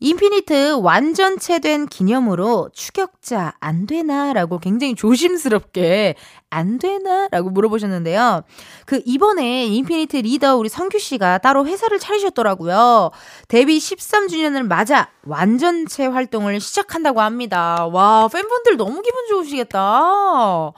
인피니트 0.00 0.74
완전체 0.80 1.58
된 1.58 1.86
기념으로 1.86 2.70
추격자 2.72 3.54
안 3.58 3.86
되나? 3.86 4.32
라고 4.32 4.58
굉장히 4.58 4.94
조심스럽게 4.94 6.14
안 6.50 6.78
되나? 6.78 7.28
라고 7.32 7.50
물어보셨는데요. 7.50 8.42
그 8.86 9.02
이번에 9.04 9.66
인피니트 9.66 10.18
리더 10.18 10.56
우리 10.56 10.68
성규 10.68 11.00
씨가 11.00 11.38
따로 11.38 11.66
회사를 11.66 11.98
차리셨더라고요. 11.98 13.10
데뷔 13.48 13.78
13주년을 13.78 14.66
맞아 14.66 15.10
완전체 15.24 16.06
활동을 16.06 16.60
시작한다고 16.60 17.20
합니다. 17.20 17.88
와, 17.92 18.28
팬분들 18.28 18.76
너무 18.76 19.02
기분 19.02 19.26
좋으시겠다. 19.28 20.72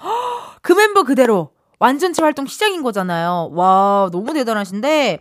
그 0.62 0.72
멤버 0.72 1.02
그대로 1.02 1.50
완전체 1.78 2.22
활동 2.22 2.46
시작인 2.46 2.82
거잖아요. 2.82 3.50
와, 3.52 4.08
너무 4.12 4.32
대단하신데 4.34 5.20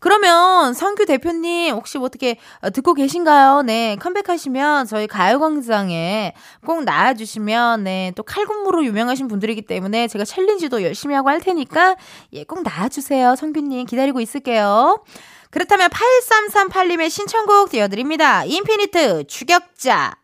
그러면 0.00 0.74
성규 0.74 1.06
대표님 1.06 1.74
혹시 1.74 1.98
뭐 1.98 2.06
어떻게 2.06 2.38
어, 2.60 2.70
듣고 2.70 2.94
계신가요? 2.94 3.62
네, 3.62 3.96
컴백하시면 4.00 4.86
저희 4.86 5.06
가요광장에 5.06 6.34
꼭 6.64 6.84
나와주시면 6.84 7.84
네, 7.84 8.12
또 8.14 8.22
칼군무로 8.22 8.84
유명하신 8.84 9.28
분들이기 9.28 9.62
때문에 9.62 10.08
제가 10.08 10.24
챌린지도 10.24 10.82
열심히 10.82 11.14
하고 11.14 11.30
할 11.30 11.40
테니까 11.40 11.96
예, 12.32 12.44
꼭 12.44 12.62
나와주세요. 12.62 13.36
성규님 13.36 13.86
기다리고 13.86 14.20
있을게요. 14.20 15.02
그렇다면 15.50 15.88
8338님의 15.88 17.10
신청곡 17.10 17.70
띄워드립니다. 17.70 18.44
인피니트 18.44 19.26
추격자. 19.26 20.14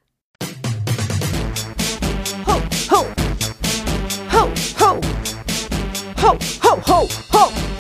호, 2.47 2.53
호, 2.95 3.05
호, 4.33 4.39
호, 4.81 5.01
호, 6.23 6.39
호, 6.63 6.77
호, 6.77 7.07
호, 7.07 7.74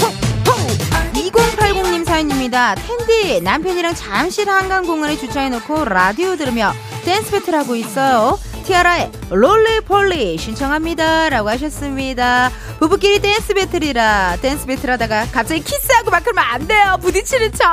호, 1.31 1.41
호. 1.41 1.85
사연입니다. 2.05 2.77
은디, 2.77 3.41
남편이랑 3.41 3.95
잠실 3.95 4.49
한강공원에 4.49 5.17
주차해놓고 5.17 5.87
라디오 5.87 6.37
들으며 6.37 6.73
댄스 7.05 7.33
배틀 7.33 7.57
하고 7.57 7.75
있어요. 7.75 8.39
티아라의 8.65 9.11
롤리폴리 9.31 10.39
신청합니다. 10.39 11.29
라고 11.31 11.51
하셨습니다. 11.51 12.51
부부끼리 12.79 13.21
댄스 13.21 13.53
배틀이라 13.55 14.39
댄스 14.43 14.67
배틀 14.67 14.91
하다가 14.93 15.27
갑자기 15.33 15.63
키스하고 15.65 16.11
막 16.11 16.23
그러면 16.23 16.45
안 16.45 16.67
돼요. 16.69 16.97
부딪히는 17.03 17.53
척. 17.53 17.67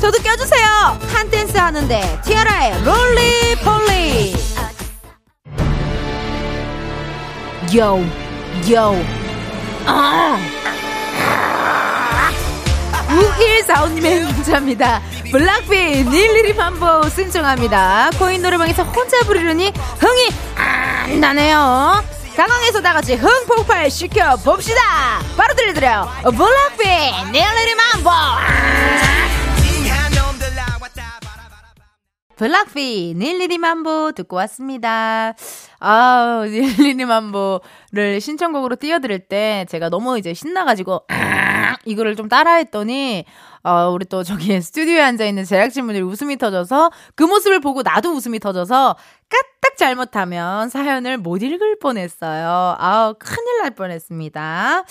저도 0.00 0.18
껴주세요. 0.22 0.98
한 1.14 1.30
댄스 1.30 1.56
하는데 1.56 2.20
티아라의 2.24 2.84
롤리폴리. 2.84 4.34
요, 7.76 8.04
요. 8.70 9.04
아. 9.86 10.38
6145님의 13.10 14.32
문자입니다. 14.32 15.02
블락비 15.30 16.04
닐리리 16.04 16.54
맘보 16.54 17.08
신청합니다. 17.08 18.10
코인 18.18 18.42
노래방에서 18.42 18.84
혼자 18.84 19.18
부르려니 19.20 19.72
흥이 19.98 20.28
안 20.56 21.20
나네요. 21.20 22.02
가광에서 22.36 22.80
다 22.80 22.92
같이 22.92 23.16
흥 23.16 23.28
폭발 23.46 23.90
시켜 23.90 24.36
봅시다. 24.36 24.80
바로 25.36 25.54
들려드려요. 25.54 26.08
블락비 26.22 26.84
닐리리 27.32 27.74
맘보. 27.74 28.10
블락비 32.36 33.14
닐리리 33.18 33.58
맘보 33.58 34.12
듣고 34.12 34.36
왔습니다. 34.36 35.34
아, 35.78 36.42
닐리리 36.46 37.04
맘보를 37.04 38.20
신청곡으로 38.20 38.76
띄워드릴 38.76 39.28
때 39.28 39.66
제가 39.68 39.90
너무 39.90 40.18
이제 40.18 40.32
신나가지고 40.32 41.02
이거를 41.84 42.16
좀 42.16 42.28
따라했더니 42.28 43.24
어, 43.62 43.90
우리 43.90 44.04
또 44.06 44.22
저기 44.22 44.60
스튜디오에 44.60 45.00
앉아있는 45.00 45.44
제작진분들이 45.44 46.02
웃음이 46.02 46.36
터져서 46.38 46.90
그 47.14 47.24
모습을 47.24 47.60
보고 47.60 47.82
나도 47.82 48.12
웃음이 48.12 48.38
터져서 48.38 48.96
까딱 49.28 49.76
잘못하면 49.76 50.68
사연을 50.68 51.18
못 51.18 51.42
읽을 51.42 51.78
뻔했어요. 51.78 52.76
아우, 52.78 53.14
큰일 53.18 53.62
날 53.62 53.70
뻔했습니다. 53.70 54.84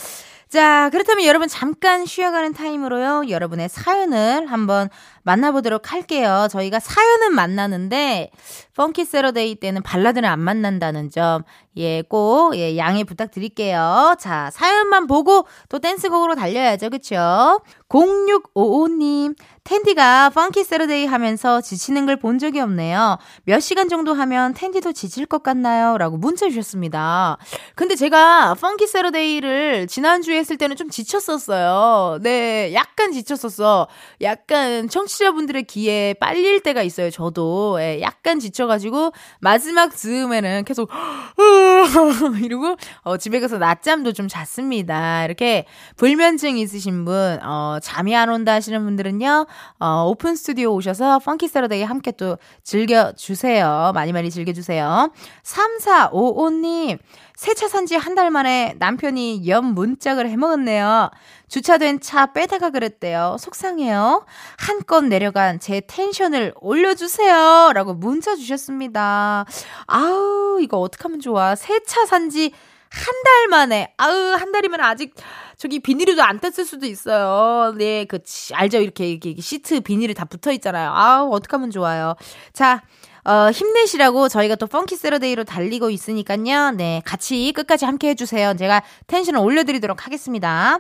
자, 0.50 0.90
그렇다면 0.90 1.26
여러분 1.26 1.48
잠깐 1.48 2.08
쉬어가는 2.08 2.54
타임으로요. 2.54 3.30
여러분의 3.30 3.70
사연을 3.70 4.48
한번 4.48 4.90
만나보도록 5.24 5.92
할게요. 5.92 6.48
저희가 6.52 6.80
사연은 6.80 7.34
만나는데 7.34 8.32
Funky 8.76 9.06
Saturday 9.06 9.56
때는 9.56 9.82
발라드는 9.84 10.28
안 10.28 10.40
만난다는 10.40 11.10
점, 11.10 11.44
예, 11.78 12.02
꼭 12.02 12.56
예, 12.56 12.78
양해 12.78 13.04
부탁드릴게요. 13.04 14.16
자, 14.20 14.50
사연만 14.52 15.08
보고 15.08 15.46
또 15.68 15.80
댄스곡으로 15.80 16.36
달려야죠. 16.36 16.90
그쵸? 16.90 17.62
0655님, 17.90 19.36
은디가 19.64 20.30
Funky 20.30 20.64
Saturday 20.64 21.06
하면서 21.06 21.62
지치는 21.62 22.06
걸 22.06 22.20
본 22.20 22.38
적이 22.38 22.60
없네요. 22.62 23.18
몇 23.46 23.60
시간 23.62 23.88
정도 23.88 24.14
하면 24.14 24.54
은디도 24.54 24.92
지칠 24.92 25.26
것 25.26 25.42
같나요? 25.42 25.98
라고 25.98 26.18
문자 26.18 26.48
주셨습니다. 26.50 27.38
근데 27.76 27.96
제가 27.96 28.56
Funky 28.56 28.88
Saturday를 28.88 29.88
지난주에 29.88 30.38
했을 30.38 30.58
때는 30.58 30.76
좀 30.76 30.90
지쳤었어요. 30.90 32.20
네, 32.22 32.74
약간 32.74 33.14
지쳤었어. 33.14 33.88
약간 34.22 34.90
청취자분들의 34.90 35.64
기에 35.64 36.14
빨릴 36.14 36.62
때가 36.62 36.84
있어요. 36.84 37.10
저도. 37.10 37.78
예, 37.82 38.00
약간 38.02 38.40
지쳐가지고 38.40 39.12
마지막 39.42 39.96
즈음에는 39.96 40.64
계속 40.66 40.90
이러고 42.44 42.78
어, 43.02 43.18
집에 43.18 43.40
가서 43.40 43.58
낮잠도 43.58 44.14
좀 44.14 44.28
잤습니다. 44.28 45.26
이렇게 45.26 45.66
불면증 45.98 46.58
있으신 46.58 47.06
분, 47.06 47.40
어, 47.44 47.80
잠이 47.82 48.16
안 48.16 48.30
온다 48.30 48.54
하시는 48.54 48.84
분들은요, 48.84 49.48
어, 49.80 50.06
오픈 50.08 50.36
스튜디오 50.36 50.74
오셔서 50.74 51.20
Funky 51.20 51.48
Saturday 51.48 51.84
함께 51.84 52.12
또 52.12 52.38
즐겨 52.64 53.12
주세요. 53.14 53.92
많이 53.96 54.14
많이 54.14 54.30
즐겨 54.30 54.54
주세요. 54.54 55.12
3455님, 55.44 57.00
새 57.40 57.58
차 57.58 57.70
산 57.70 57.85
지 57.85 57.96
한 57.96 58.16
달 58.16 58.32
만에 58.32 58.76
남편이 58.80 59.48
옆 59.48 59.64
문짝을 59.74 60.30
해먹었네요. 60.30 61.10
주차된 61.48 62.02
차 62.02 62.34
빼다가 62.34 62.70
그랬대요. 62.70 63.38
속상해요. 63.40 64.26
한껏 64.58 65.06
내려간 65.06 65.62
제 65.62 65.80
텐션을 65.88 66.54
올려주세요. 66.60 67.72
라고 67.74 67.94
문자 67.94 68.36
주셨습니다. 68.36 69.46
아우, 69.88 70.60
이거 70.62 70.80
어떡하면 70.82 71.22
좋아. 71.22 71.56
새 71.56 71.86
차 71.86 72.06
산 72.06 72.33
지 72.33 72.52
한 72.90 73.14
달 73.24 73.48
만에. 73.48 73.94
아우, 73.96 74.14
한 74.34 74.52
달이면 74.52 74.82
아직 74.82 75.14
저기 75.60 75.80
비닐도 75.80 76.24
안 76.24 76.40
뗐을 76.40 76.64
수도 76.66 76.86
있어요. 76.86 77.74
네, 77.78 78.06
그, 78.06 78.24
치- 78.24 78.56
알죠? 78.56 78.80
이렇게, 78.80 79.10
이렇게 79.12 79.36
시트 79.42 79.82
비닐이 79.82 80.14
다 80.14 80.24
붙어 80.24 80.54
있잖아요. 80.54 80.90
아우, 80.94 81.32
어떡하면 81.34 81.70
좋아요. 81.70 82.16
자, 82.54 82.82
어, 83.26 83.52
힘내시라고 83.52 84.30
저희가 84.30 84.56
또 84.56 84.68
펑키 84.68 84.96
세러데이로 84.96 85.44
달리고 85.44 85.90
있으니까요. 85.90 86.72
네, 86.72 87.02
같이 87.04 87.52
끝까지 87.54 87.84
함께 87.84 88.08
해주세요. 88.08 88.56
제가 88.56 88.84
텐션을 89.08 89.42
올려드리도록 89.42 90.06
하겠습니다. 90.06 90.80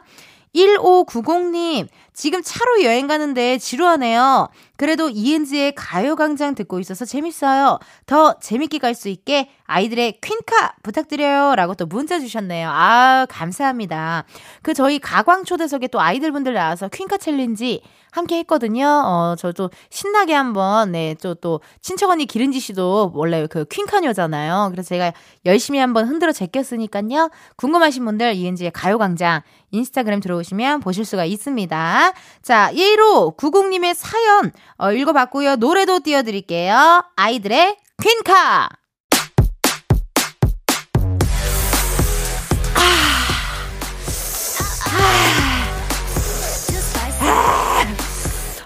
1590님, 0.55 1.87
지금 2.13 2.41
차로 2.43 2.83
여행 2.83 3.07
가는데 3.07 3.57
지루하네요. 3.57 4.49
그래도 4.75 5.09
이은지의 5.09 5.73
가요광장 5.75 6.55
듣고 6.55 6.79
있어서 6.79 7.05
재밌어요. 7.05 7.79
더 8.05 8.39
재밌게 8.39 8.79
갈 8.79 8.93
수 8.95 9.07
있게 9.07 9.49
아이들의 9.65 10.19
퀸카 10.21 10.73
부탁드려요. 10.83 11.55
라고 11.55 11.75
또 11.75 11.85
문자 11.85 12.19
주셨네요. 12.19 12.69
아, 12.71 13.25
감사합니다. 13.29 14.25
그 14.63 14.73
저희 14.73 14.99
가광초대석에 14.99 15.87
또 15.87 16.01
아이들분들 16.01 16.53
나와서 16.53 16.89
퀸카 16.89 17.17
챌린지 17.17 17.81
함께 18.11 18.39
했거든요. 18.39 18.85
어, 19.05 19.35
저도 19.37 19.69
신나게 19.91 20.33
한번, 20.33 20.91
네, 20.93 21.15
또, 21.21 21.35
또, 21.35 21.61
친척 21.81 22.09
언니 22.09 22.25
길은지 22.25 22.59
씨도 22.59 23.11
원래 23.13 23.45
그 23.47 23.65
퀸카녀잖아요. 23.65 24.69
그래서 24.71 24.89
제가 24.89 25.13
열심히 25.45 25.77
한번 25.79 26.07
흔들어 26.07 26.31
제꼈으니까요. 26.31 27.29
궁금하신 27.57 28.03
분들 28.05 28.33
이은지의 28.33 28.71
가요광장 28.71 29.41
인스타그램 29.71 30.19
들어오시면 30.19 30.79
보실 30.81 31.05
수가 31.05 31.25
있습니다. 31.25 32.13
자, 32.41 32.71
예로 32.73 33.35
90님의 33.37 33.93
사연, 33.95 34.51
어, 34.77 34.91
읽어봤고요. 34.91 35.57
노래도 35.57 35.99
띄워드릴게요. 35.99 37.03
아이들의 37.15 37.77
퀸카! 38.01 38.69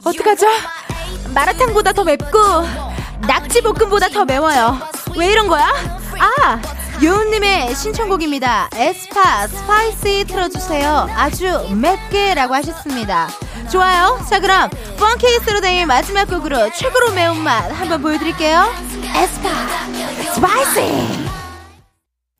어떡하죠? 0.05 0.47
마라탕보다 1.33 1.93
더 1.93 2.03
맵고 2.03 2.37
낙지볶음보다 3.27 4.09
더 4.09 4.25
매워요. 4.25 4.77
왜 5.17 5.31
이런 5.31 5.47
거야? 5.47 5.67
아, 6.19 6.61
요은님의 7.03 7.75
신청곡입니다. 7.75 8.69
에스파 8.73 9.45
Spicy 9.47 10.23
틀어주세요. 10.25 11.07
아주 11.17 11.45
맵게라고 11.75 12.53
하셨습니다. 12.53 13.27
좋아요. 13.69 14.17
자 14.29 14.39
그럼 14.39 14.69
Funky 14.97 15.27
Saturday 15.39 15.85
마지막 15.85 16.29
곡으로 16.29 16.71
최고로 16.71 17.11
매운맛 17.11 17.73
한번 17.73 18.01
보여드릴게요. 18.01 18.63
에스파 19.17 19.49
Spicy. 20.33 21.33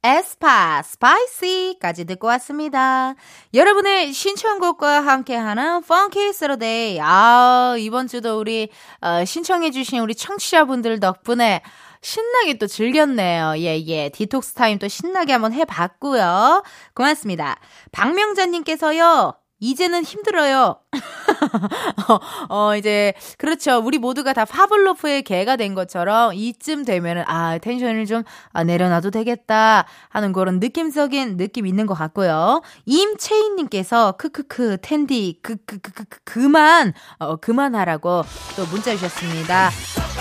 에스파 0.05 0.81
Spicy까지 0.81 2.05
듣고 2.05 2.27
왔습니다. 2.27 3.15
여러분의 3.53 4.13
신청곡과 4.13 5.01
함께하는 5.01 5.81
Funky 5.81 6.31
Saturday. 6.31 6.99
아 7.01 7.75
이번 7.79 8.07
주도 8.07 8.39
우리 8.39 8.69
어, 9.01 9.25
신청해주신 9.25 9.99
우리 9.99 10.15
청취자분들 10.15 11.01
덕분에 11.01 11.61
신나게 12.03 12.57
또 12.59 12.67
즐겼네요. 12.67 13.53
예, 13.57 13.79
예. 13.87 14.09
디톡스 14.09 14.53
타임 14.53 14.77
또 14.77 14.87
신나게 14.87 15.31
한번 15.33 15.53
해봤고요. 15.53 16.63
고맙습니다. 16.93 17.57
박명자님께서요. 17.91 19.42
이제는 19.63 20.03
힘들어요. 20.03 20.75
어, 22.09 22.19
어, 22.49 22.75
이제, 22.75 23.13
그렇죠. 23.37 23.77
우리 23.77 23.97
모두가 23.97 24.33
다 24.33 24.43
파블로프의 24.43 25.23
개가 25.23 25.55
된 25.55 25.73
것처럼 25.73 26.33
이쯤 26.33 26.83
되면은, 26.83 27.23
아, 27.27 27.57
텐션을 27.59 28.05
좀 28.05 28.23
아, 28.51 28.65
내려놔도 28.65 29.11
되겠다 29.11 29.85
하는 30.09 30.33
그런 30.33 30.59
느낌적인 30.59 31.37
느낌 31.37 31.65
있는 31.65 31.85
것 31.85 31.93
같고요. 31.93 32.61
임채인님께서, 32.85 34.13
크크크, 34.17 34.79
텐디, 34.81 35.39
그, 35.41 35.55
그, 35.65 35.79
그, 35.79 35.91
그, 35.93 36.03
그, 36.09 36.19
그만, 36.25 36.93
어, 37.19 37.37
그만하라고 37.37 38.23
또 38.57 38.65
문자 38.65 38.91
주셨습니다. 38.91 39.71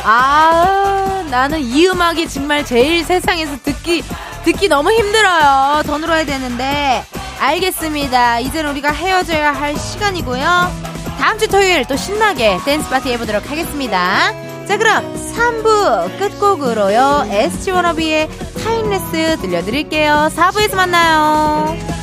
아, 0.05 1.27
나는 1.33 1.61
이 1.61 1.89
음악이 1.89 2.29
정말 2.29 2.65
제일 2.65 3.05
세상에서 3.05 3.57
듣기, 3.65 4.03
듣기 4.45 4.69
너무 4.69 4.93
힘들어요. 4.93 5.83
더 5.83 5.99
늘어야 5.99 6.25
되는데. 6.25 7.22
알겠습니다. 7.43 8.39
이제는 8.39 8.71
우리가 8.71 8.93
헤어져야 8.93 9.51
할 9.51 9.77
시간이고요. 9.77 10.45
다음 11.19 11.39
주 11.39 11.49
토요일 11.49 11.85
또 11.87 11.97
신나게 11.97 12.59
댄스 12.65 12.89
파티 12.89 13.11
해보도록 13.13 13.51
하겠습니다. 13.51 14.33
자, 14.67 14.79
그럼 14.79 15.03
3부 15.17 16.19
끝곡으로요. 16.21 17.27
SG 17.29 17.73
워너비의 17.73 18.29
Timeless 18.63 19.39
들려드릴게요. 19.41 20.29
4부에서 20.33 20.77
만나요. 20.77 22.02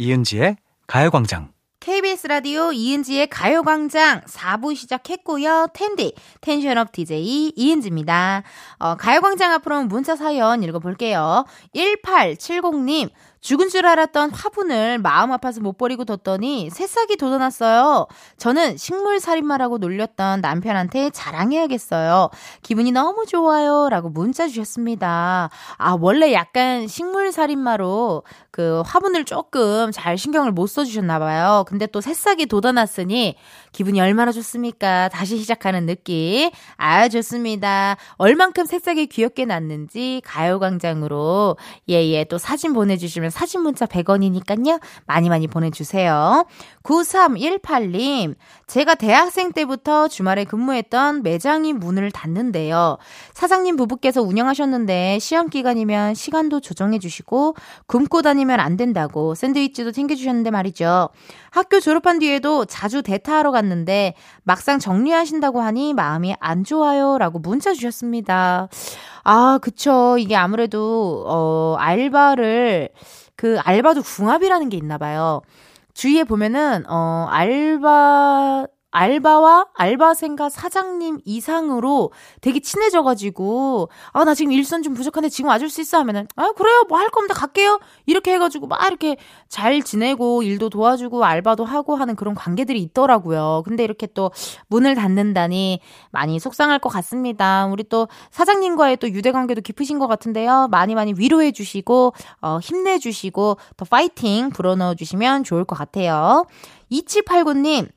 이은지의 0.00 0.56
가요광장. 0.86 1.50
KBS 1.80 2.28
라디오 2.28 2.70
이은지의 2.70 3.28
가요광장 3.28 4.20
4부 4.22 4.76
시작했고요. 4.76 5.68
텐디, 5.74 6.14
텐션업 6.40 6.92
DJ 6.92 7.52
이은지입니다. 7.56 8.44
어, 8.78 8.94
가요광장 8.96 9.52
앞으로 9.54 9.82
문자 9.82 10.14
사연 10.14 10.62
읽어볼게요. 10.62 11.44
1870님, 11.74 13.10
죽은 13.40 13.68
줄 13.68 13.86
알았던 13.86 14.30
화분을 14.30 14.98
마음 14.98 15.32
아파서 15.32 15.60
못 15.60 15.78
버리고 15.78 16.04
뒀더니 16.04 16.70
새싹이 16.70 17.16
돋아났어요. 17.16 18.06
저는 18.36 18.76
식물 18.76 19.20
살인마라고 19.20 19.78
놀렸던 19.78 20.40
남편한테 20.40 21.10
자랑해야겠어요. 21.10 22.30
기분이 22.62 22.90
너무 22.92 23.26
좋아요. 23.26 23.88
라고 23.88 24.08
문자 24.08 24.48
주셨습니다. 24.48 25.50
아, 25.76 25.96
원래 26.00 26.32
약간 26.32 26.88
식물 26.88 27.30
살인마로 27.30 28.24
그 28.58 28.82
화분을 28.84 29.24
조금 29.24 29.92
잘 29.92 30.18
신경을 30.18 30.50
못 30.50 30.66
써주셨나 30.66 31.20
봐요. 31.20 31.62
근데 31.68 31.86
또 31.86 32.00
새싹이 32.00 32.46
돋아났으니 32.46 33.36
기분이 33.70 34.00
얼마나 34.00 34.32
좋습니까? 34.32 35.08
다시 35.10 35.38
시작하는 35.38 35.86
느낌. 35.86 36.50
아, 36.76 37.08
좋습니다. 37.08 37.96
얼만큼 38.16 38.66
새싹이 38.66 39.06
귀엽게 39.06 39.44
났는지 39.44 40.22
가요광장으로 40.24 41.56
예, 41.88 42.04
예, 42.08 42.24
또 42.24 42.36
사진 42.36 42.72
보내주시면 42.72 43.30
사진 43.30 43.60
문자 43.60 43.86
100원이니까요. 43.86 44.80
많이 45.06 45.28
많이 45.28 45.46
보내주세요. 45.46 46.44
9318님, 46.82 48.34
제가 48.66 48.96
대학생 48.96 49.52
때부터 49.52 50.08
주말에 50.08 50.42
근무했던 50.42 51.22
매장이 51.22 51.74
문을 51.74 52.10
닫는데요. 52.10 52.98
사장님 53.34 53.76
부부께서 53.76 54.20
운영하셨는데 54.22 55.20
시험 55.20 55.48
기간이면 55.48 56.14
시간도 56.14 56.58
조정해 56.58 56.98
주시고 56.98 57.54
굶고 57.86 58.22
다니면 58.22 58.47
안 58.58 58.76
된다고 58.76 59.34
샌드위치도 59.34 59.92
챙겨주셨는데 59.92 60.50
말이죠. 60.50 61.10
학교 61.50 61.80
졸업한 61.80 62.18
뒤에도 62.18 62.64
자주 62.64 63.02
대타하러 63.02 63.50
갔는데 63.50 64.14
막상 64.42 64.78
정리하신다고 64.78 65.60
하니 65.60 65.94
마음이 65.94 66.34
안 66.40 66.64
좋아요. 66.64 67.18
라고 67.18 67.38
문자 67.38 67.74
주셨습니다. 67.74 68.68
아, 69.24 69.58
그쵸. 69.60 70.16
이게 70.18 70.36
아무래도, 70.36 71.24
어, 71.26 71.76
알바를, 71.78 72.88
그 73.36 73.58
알바도 73.60 74.02
궁합이라는 74.02 74.68
게 74.70 74.76
있나 74.78 74.96
봐요. 74.96 75.42
주위에 75.92 76.24
보면은, 76.24 76.84
어, 76.88 77.26
알바, 77.28 78.66
알바와 78.90 79.66
알바생과 79.74 80.48
사장님 80.48 81.18
이상으로 81.24 82.12
되게 82.40 82.60
친해져가지고, 82.60 83.88
아, 84.12 84.24
나 84.24 84.34
지금 84.34 84.52
일선 84.52 84.82
좀 84.82 84.94
부족한데 84.94 85.28
지금 85.28 85.50
와줄 85.50 85.68
수 85.70 85.80
있어? 85.80 85.98
하면은, 85.98 86.26
아, 86.36 86.52
그래요. 86.52 86.84
뭐 86.88 86.98
할 86.98 87.10
겁니다. 87.10 87.34
갈게요. 87.34 87.78
이렇게 88.06 88.32
해가지고 88.34 88.66
막 88.66 88.84
이렇게 88.86 89.16
잘 89.48 89.82
지내고 89.82 90.42
일도 90.42 90.68
도와주고 90.70 91.24
알바도 91.24 91.64
하고 91.64 91.96
하는 91.96 92.16
그런 92.16 92.34
관계들이 92.34 92.80
있더라고요. 92.82 93.62
근데 93.64 93.84
이렇게 93.84 94.06
또 94.06 94.30
문을 94.68 94.94
닫는다니 94.94 95.80
많이 96.10 96.38
속상할 96.40 96.78
것 96.80 96.88
같습니다. 96.88 97.66
우리 97.66 97.84
또 97.84 98.08
사장님과의 98.30 98.96
또 98.98 99.08
유대 99.10 99.30
관계도 99.32 99.60
깊으신 99.60 99.98
것 99.98 100.06
같은데요. 100.08 100.68
많이 100.70 100.94
많이 100.94 101.14
위로해 101.16 101.52
주시고, 101.52 102.14
어, 102.40 102.58
힘내 102.60 102.98
주시고, 102.98 103.58
더 103.76 103.84
파이팅 103.84 104.50
불어넣어 104.50 104.94
주시면 104.94 105.44
좋을 105.44 105.64
것 105.64 105.76
같아요. 105.76 106.46
2789님, 106.90 107.88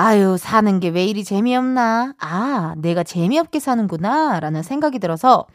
아유, 0.00 0.36
사는 0.38 0.78
게 0.78 0.90
왜 0.90 1.04
이리 1.06 1.24
재미없나? 1.24 2.14
아, 2.20 2.74
내가 2.78 3.02
재미없게 3.02 3.58
사는구나. 3.58 4.38
라는 4.38 4.62
생각이 4.62 5.00
들어서 5.00 5.46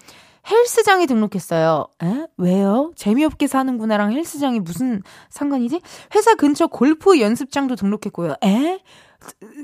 헬스장에 0.52 1.06
등록했어요. 1.06 1.88
에? 2.04 2.28
왜요? 2.36 2.92
재미없게 2.98 3.48
사는구나랑 3.48 4.12
헬스장이 4.12 4.60
무슨 4.60 5.02
상관이지? 5.30 5.80
회사 6.16 6.36
근처 6.36 6.68
골프 6.68 7.22
연습장도 7.22 7.78
등록했고요. 7.78 8.36
에? 8.44 8.80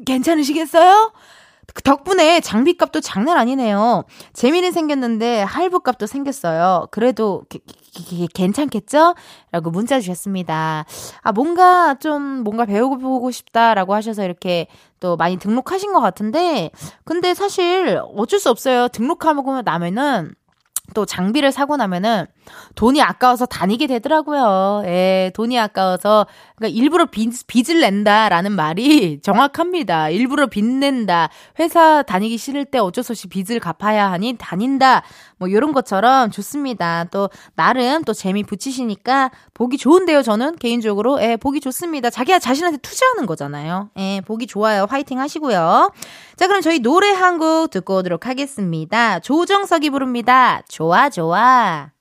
괜찮으시겠어요? 0.05 1.11
그 1.73 1.81
덕분에 1.83 2.39
장비값도 2.39 3.01
장난 3.01 3.37
아니네요. 3.37 4.03
재미는 4.33 4.71
생겼는데 4.71 5.41
할부값도 5.43 6.05
생겼어요. 6.07 6.87
그래도 6.91 7.43
게- 7.49 7.59
게- 7.59 8.03
게- 8.17 8.27
괜찮겠죠? 8.33 9.15
라고 9.51 9.71
문자 9.71 9.99
주셨습니다. 9.99 10.85
아, 11.21 11.31
뭔가 11.31 11.95
좀 11.95 12.21
뭔가 12.43 12.65
배워보고 12.65 13.31
싶다라고 13.31 13.93
하셔서 13.93 14.23
이렇게 14.23 14.67
또 14.99 15.15
많이 15.15 15.37
등록하신 15.37 15.93
것 15.93 16.01
같은데, 16.01 16.71
근데 17.05 17.33
사실 17.33 18.01
어쩔 18.15 18.39
수 18.39 18.49
없어요. 18.49 18.87
등록하고 18.89 19.61
나면은 19.61 20.33
또 20.95 21.05
장비를 21.05 21.51
사고 21.51 21.77
나면은 21.77 22.25
돈이 22.75 23.01
아까워서 23.01 23.45
다니게 23.45 23.87
되더라고요. 23.87 24.83
예, 24.85 25.31
돈이 25.33 25.57
아까워서 25.59 26.27
그러니까 26.55 26.77
일부러 26.79 27.05
빚, 27.05 27.31
빚을 27.47 27.79
낸다라는 27.81 28.51
말이 28.51 29.19
정확합니다. 29.23 30.09
일부러 30.09 30.47
빚 30.47 30.63
낸다. 30.63 31.29
회사 31.59 32.03
다니기 32.03 32.37
싫을 32.37 32.65
때 32.65 32.77
어쩔 32.77 33.03
수 33.03 33.13
없이 33.13 33.27
빚을 33.27 33.59
갚아야 33.59 34.11
하니 34.11 34.35
다닌다. 34.37 35.01
뭐 35.37 35.47
이런 35.47 35.71
것처럼 35.71 36.29
좋습니다. 36.31 37.05
또 37.11 37.29
나름 37.55 38.03
또 38.03 38.13
재미 38.13 38.43
붙이시니까 38.43 39.31
보기 39.53 39.77
좋은데요. 39.77 40.21
저는 40.21 40.57
개인적으로 40.57 41.19
예, 41.21 41.37
보기 41.37 41.61
좋습니다. 41.61 42.09
자기가 42.09 42.39
자신한테 42.39 42.77
투자하는 42.79 43.25
거잖아요. 43.25 43.89
예, 43.97 44.21
보기 44.25 44.45
좋아요. 44.45 44.85
화이팅 44.89 45.19
하시고요. 45.19 45.91
자, 46.35 46.47
그럼 46.47 46.61
저희 46.61 46.79
노래 46.79 47.09
한 47.09 47.39
곡 47.39 47.69
듣고 47.69 47.97
오도록 47.97 48.25
하겠습니다. 48.27 49.19
조정석이 49.19 49.91
부릅니다. 49.91 50.61
좋아, 50.67 51.09
좋아. 51.09 51.91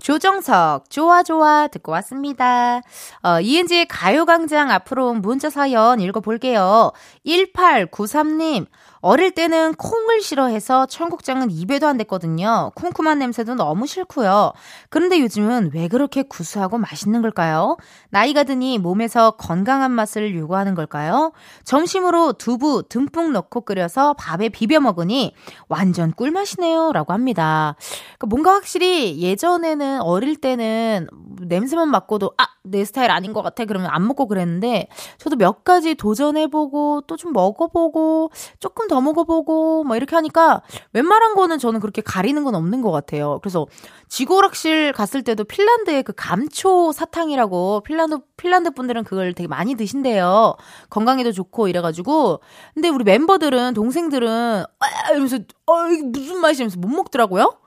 조정석, 0.00 0.90
좋아, 0.90 1.22
좋아, 1.22 1.68
듣고 1.68 1.92
왔습니다. 1.92 2.80
어, 3.22 3.40
이은지의 3.40 3.86
가요광장 3.88 4.70
앞으로 4.70 5.08
온 5.08 5.20
문자 5.20 5.50
사연 5.50 6.00
읽어볼게요. 6.00 6.92
1893님, 7.26 8.66
어릴 9.00 9.30
때는 9.30 9.74
콩을 9.74 10.20
싫어해서 10.20 10.86
청국장은 10.86 11.50
입에도 11.50 11.86
안 11.86 11.96
댔거든요. 11.98 12.72
쿰쿰한 12.74 13.18
냄새도 13.18 13.54
너무 13.54 13.86
싫고요. 13.86 14.52
그런데 14.90 15.20
요즘은 15.20 15.70
왜 15.74 15.88
그렇게 15.88 16.22
구수하고 16.22 16.78
맛있는 16.78 17.22
걸까요? 17.22 17.76
나이가 18.10 18.44
드니 18.44 18.78
몸에서 18.78 19.32
건강한 19.32 19.92
맛을 19.92 20.34
요구하는 20.36 20.74
걸까요? 20.74 21.32
점심으로 21.64 22.34
두부 22.34 22.84
듬뿍 22.88 23.32
넣고 23.32 23.62
끓여서 23.62 24.14
밥에 24.14 24.48
비벼 24.48 24.80
먹으니 24.80 25.34
완전 25.68 26.12
꿀맛이네요. 26.12 26.92
라고 26.92 27.12
합니다. 27.12 27.76
그러니까 28.18 28.26
뭔가 28.26 28.52
확실히 28.52 29.20
예전에는 29.20 30.00
어릴 30.02 30.36
때는 30.36 31.08
냄새만 31.48 31.90
맡고도 31.90 32.32
아, 32.38 32.46
내 32.62 32.84
스타일 32.84 33.10
아닌 33.10 33.32
것 33.32 33.42
같아. 33.42 33.64
그러면 33.64 33.90
안 33.90 34.06
먹고 34.06 34.26
그랬는데 34.28 34.88
저도 35.18 35.36
몇 35.36 35.64
가지 35.64 35.94
도전해보고 35.94 37.02
또 37.06 37.18
좀 37.18 37.32
먹어보고 37.32 38.30
조금 38.60 38.86
더 38.88 39.00
먹어보고 39.00 39.84
뭐 39.84 39.96
이렇게 39.96 40.14
하니까 40.14 40.62
웬만한 40.92 41.34
거는 41.34 41.58
저는 41.58 41.80
그렇게 41.80 42.00
가리는 42.00 42.42
건 42.44 42.54
없는 42.54 42.80
것 42.80 42.92
같아요. 42.92 43.40
그래서 43.42 43.66
지고락실 44.08 44.92
갔을 44.92 45.22
때도 45.22 45.44
핀란드의 45.44 46.02
그 46.04 46.12
감초 46.16 46.92
사탕이라고 46.92 47.82
핀란드 47.84 48.18
핀란드 48.36 48.70
분들은 48.70 49.04
그걸 49.04 49.34
되게 49.34 49.48
많이 49.48 49.74
드신대요. 49.74 50.54
건강에도 50.90 51.32
좋고 51.32 51.68
이래가지고 51.68 52.40
근데 52.74 52.88
우리 52.88 53.04
멤버들은 53.04 53.74
동생들은 53.74 54.62
아 54.62 55.10
이러면서 55.10 55.38
어 55.66 55.88
이게 55.90 56.02
무슨 56.04 56.40
맛이면서 56.40 56.78
못 56.78 56.88
먹더라고요. 56.88 57.58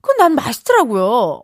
그건 0.00 0.16
난 0.18 0.34
맛있더라고요. 0.34 1.42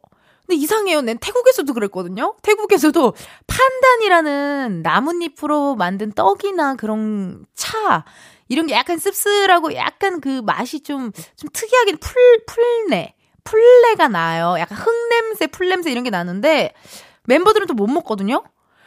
근데 0.49 0.63
이상해요. 0.63 1.03
난 1.03 1.19
태국에서도 1.19 1.73
그랬거든요. 1.75 2.37
태국에서도 2.43 3.15
판단이라는 3.47 4.83
나뭇잎으로 4.83 5.77
만든 5.77 6.13
떡이나 6.13 6.77
그런 6.77 7.45
차 7.55 8.05
이런 8.49 8.67
게 8.67 8.75
약간 8.75 8.99
씁쓸하고 8.99 9.75
약간 9.75 10.21
그 10.23 10.41
맛이 10.43 10.81
좀 10.83 11.13
좀 11.37 11.51
특이하게 11.53 11.97
풀 11.97 12.15
풀내 12.47 13.15
풀내가 13.45 14.09
나요. 14.09 14.57
약간 14.59 14.79
흙 14.79 14.91
냄새, 15.11 15.47
풀 15.49 15.69
냄새 15.69 15.91
이런 15.93 16.05
게 16.05 16.11
나는데 16.11 16.73
멤버들은 17.27 17.67
또 17.67 17.75
못 17.75 17.87
먹거든요. 17.89 18.43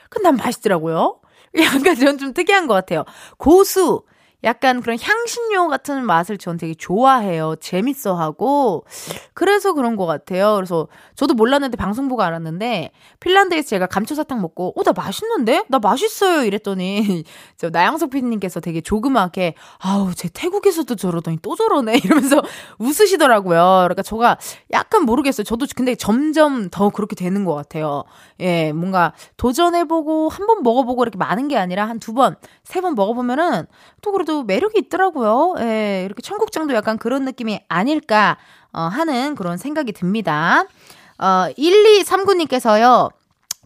근데 0.09 0.29
난 0.29 0.37
맛있더라고요. 0.37 1.19
약간 1.59 1.95
전좀 1.95 2.33
특이한 2.33 2.67
것 2.67 2.73
같아요. 2.73 3.05
고수 3.37 4.03
약간 4.43 4.81
그런 4.81 4.97
향신료 4.99 5.67
같은 5.67 6.03
맛을 6.05 6.37
전 6.37 6.57
되게 6.57 6.73
좋아해요. 6.73 7.55
재밌어 7.59 8.15
하고. 8.15 8.85
그래서 9.33 9.73
그런 9.73 9.95
것 9.95 10.05
같아요. 10.05 10.55
그래서 10.55 10.87
저도 11.15 11.33
몰랐는데 11.35 11.77
방송 11.77 12.07
보고 12.07 12.23
알았는데 12.23 12.91
핀란드에서 13.19 13.67
제가 13.69 13.85
감초사탕 13.87 14.41
먹고 14.41 14.73
어, 14.75 14.83
나 14.83 14.93
맛있는데? 14.93 15.65
나 15.69 15.79
맛있어요. 15.79 16.43
이랬더니 16.43 17.23
저 17.57 17.69
나영석 17.69 18.09
PD님께서 18.09 18.59
되게 18.59 18.81
조그맣게 18.81 19.53
아우, 19.79 20.13
제 20.15 20.27
태국에서도 20.33 20.95
저러더니 20.95 21.37
또 21.41 21.55
저러네. 21.55 21.97
이러면서 22.03 22.41
웃으시더라고요. 22.79 23.59
그러니까 23.83 24.01
저가 24.01 24.37
약간 24.71 25.03
모르겠어요. 25.03 25.43
저도 25.43 25.65
근데 25.75 25.95
점점 25.95 26.69
더 26.69 26.89
그렇게 26.89 27.15
되는 27.15 27.45
것 27.45 27.53
같아요. 27.55 28.03
예, 28.39 28.71
뭔가 28.73 29.13
도전해보고 29.37 30.29
한 30.29 30.47
번 30.47 30.63
먹어보고 30.63 31.03
이렇게 31.03 31.17
많은 31.19 31.47
게 31.47 31.57
아니라 31.57 31.87
한 31.87 31.99
두 32.01 32.13
번, 32.15 32.35
세 32.63 32.81
번 32.81 32.95
먹어보면은 32.95 33.67
또 34.01 34.11
그래도 34.11 34.30
매력이 34.45 34.79
있더라고요. 34.79 35.55
예, 35.59 36.03
이렇게 36.05 36.21
청국장도 36.21 36.73
약간 36.73 36.97
그런 36.97 37.25
느낌이 37.25 37.59
아닐까 37.67 38.37
어, 38.73 38.81
하는 38.81 39.35
그런 39.35 39.57
생각이 39.57 39.91
듭니다. 39.91 40.65
어, 41.17 41.47
1239님께서요. 41.57 43.11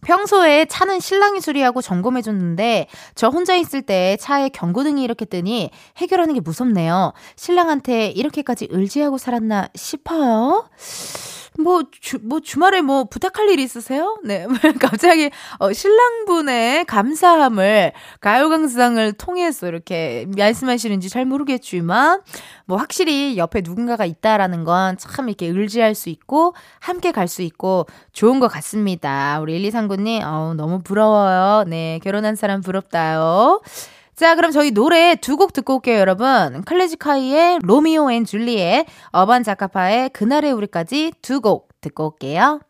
평소에 0.04 0.66
차는 0.66 1.00
신랑이 1.00 1.40
수리하고 1.40 1.80
점검해 1.82 2.22
줬는데 2.22 2.86
저 3.14 3.28
혼자 3.28 3.54
있을 3.56 3.82
때 3.82 4.16
차에 4.20 4.50
경고등이 4.50 5.02
이렇게 5.02 5.24
뜨니 5.24 5.70
해결하는 5.96 6.34
게 6.34 6.40
무섭네요. 6.40 7.12
신랑한테 7.34 8.08
이렇게까지 8.08 8.68
의지하고 8.70 9.18
살았나 9.18 9.68
싶어요. 9.74 10.68
뭐, 11.58 11.82
주, 12.00 12.18
뭐, 12.22 12.40
주말에 12.40 12.82
뭐, 12.82 13.04
부탁할 13.04 13.48
일 13.50 13.58
있으세요? 13.60 14.18
네. 14.24 14.46
갑자기, 14.80 15.30
어, 15.58 15.72
신랑분의 15.72 16.84
감사함을 16.84 17.92
가요광장을 18.20 19.12
통해서 19.14 19.66
이렇게 19.66 20.26
말씀하시는지 20.36 21.08
잘 21.08 21.24
모르겠지만, 21.24 22.20
뭐, 22.66 22.76
확실히 22.78 23.38
옆에 23.38 23.62
누군가가 23.64 24.04
있다라는 24.04 24.64
건 24.64 24.96
참 24.98 25.28
이렇게 25.28 25.46
의지할 25.46 25.94
수 25.94 26.08
있고, 26.10 26.54
함께 26.80 27.10
갈 27.12 27.26
수 27.28 27.42
있고, 27.42 27.86
좋은 28.12 28.38
것 28.40 28.48
같습니다. 28.48 29.40
우리 29.40 29.58
1239님, 29.70 30.22
어우, 30.24 30.54
너무 30.54 30.80
부러워요. 30.82 31.64
네. 31.66 31.98
결혼한 32.04 32.36
사람 32.36 32.60
부럽다요. 32.60 33.60
자, 34.16 34.34
그럼 34.34 34.50
저희 34.50 34.70
노래 34.70 35.14
두 35.16 35.36
곡 35.36 35.52
듣고 35.52 35.74
올게요, 35.76 35.98
여러분. 35.98 36.62
클래지콰이의 36.64 37.58
Romeo 37.62 38.10
and 38.10 38.24
Juliet, 38.24 38.86
어반 39.12 39.42
자카파의 39.42 40.08
그날의 40.10 40.52
우리까지 40.52 41.12
두 41.20 41.40
곡 41.42 41.68
듣고 41.82 42.06
올게요. 42.06 42.60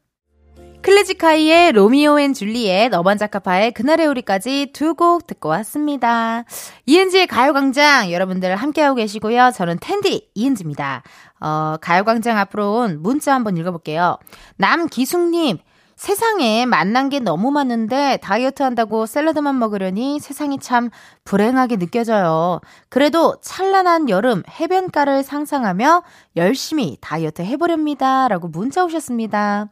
클래지콰이의 0.82 1.72
Romeo 1.72 2.18
and 2.18 2.34
Juliet, 2.34 2.92
어반 2.94 3.16
자카파의 3.18 3.72
그날의 3.72 4.06
우리까지 4.08 4.70
두 4.72 4.94
곡 4.94 5.26
듣고 5.28 5.48
왔습니다. 5.50 6.44
이은지의 6.86 7.28
가요광장 7.28 8.10
여러분들 8.10 8.56
함께하고 8.56 8.96
계시고요. 8.96 9.52
저는 9.54 9.78
텐디 9.80 10.28
이은지입니다. 10.34 11.04
어, 11.40 11.76
가요광장 11.80 12.38
앞으로 12.38 12.72
온 12.78 13.02
문자 13.02 13.34
한번 13.34 13.56
읽어볼게요. 13.56 14.18
남기숙님, 14.56 15.58
세상에 15.96 16.66
맛난 16.66 17.08
게 17.08 17.20
너무 17.20 17.50
많은데 17.50 18.18
다이어트 18.22 18.62
한다고 18.62 19.06
샐러드만 19.06 19.58
먹으려니 19.58 20.20
세상이 20.20 20.58
참 20.58 20.90
불행하게 21.24 21.78
느껴져요. 21.78 22.60
그래도 22.90 23.36
찬란한 23.40 24.10
여름 24.10 24.42
해변가를 24.60 25.22
상상하며 25.22 26.02
열심히 26.36 26.98
다이어트 27.00 27.40
해보렵니다. 27.40 28.28
라고 28.28 28.48
문자 28.48 28.84
오셨습니다. 28.84 29.70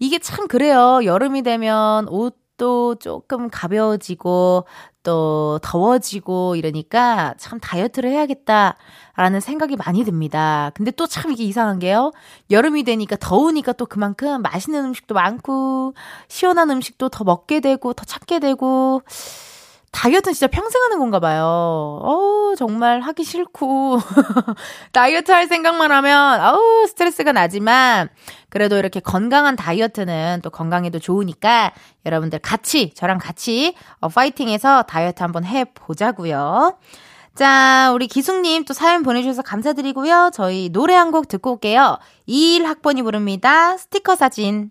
이게 0.00 0.18
참 0.18 0.48
그래요. 0.48 1.00
여름이 1.04 1.42
되면 1.42 2.08
옷 2.08 2.36
도 2.60 2.94
조금 2.96 3.48
가벼워지고 3.48 4.66
또 5.02 5.58
더워지고 5.62 6.56
이러니까 6.56 7.32
참 7.38 7.58
다이어트를 7.58 8.10
해야겠다라는 8.10 9.40
생각이 9.40 9.76
많이 9.76 10.04
듭니다. 10.04 10.70
근데 10.74 10.90
또 10.90 11.06
참 11.06 11.32
이게 11.32 11.42
이상한 11.44 11.78
게요. 11.78 12.12
여름이 12.50 12.82
되니까 12.84 13.16
더우니까 13.16 13.72
또 13.72 13.86
그만큼 13.86 14.42
맛있는 14.42 14.84
음식도 14.84 15.14
많고 15.14 15.94
시원한 16.28 16.70
음식도 16.70 17.08
더 17.08 17.24
먹게 17.24 17.60
되고 17.60 17.94
더 17.94 18.04
찾게 18.04 18.40
되고 18.40 19.00
다이어트는 19.92 20.34
진짜 20.34 20.46
평생 20.46 20.82
하는 20.82 20.98
건가 20.98 21.20
봐요. 21.20 21.44
어 21.44 22.54
정말 22.56 23.00
하기 23.00 23.24
싫고. 23.24 23.98
다이어트 24.92 25.30
할 25.32 25.46
생각만 25.46 25.92
하면, 25.92 26.40
아우, 26.40 26.86
스트레스가 26.86 27.32
나지만, 27.32 28.08
그래도 28.48 28.76
이렇게 28.76 29.00
건강한 29.00 29.56
다이어트는 29.56 30.40
또 30.42 30.50
건강에도 30.50 30.98
좋으니까, 30.98 31.72
여러분들 32.06 32.38
같이, 32.40 32.92
저랑 32.94 33.18
같이, 33.18 33.74
어, 34.00 34.08
파이팅해서 34.08 34.82
다이어트 34.82 35.22
한번 35.22 35.44
해보자고요 35.44 36.78
자, 37.36 37.90
우리 37.94 38.06
기숙님 38.08 38.64
또 38.64 38.74
사연 38.74 39.02
보내주셔서 39.02 39.42
감사드리고요. 39.42 40.30
저희 40.34 40.68
노래 40.70 40.94
한 40.94 41.10
곡 41.12 41.28
듣고 41.28 41.52
올게요. 41.52 41.98
21학번이 42.28 43.02
부릅니다. 43.02 43.76
스티커 43.76 44.14
사진. 44.16 44.70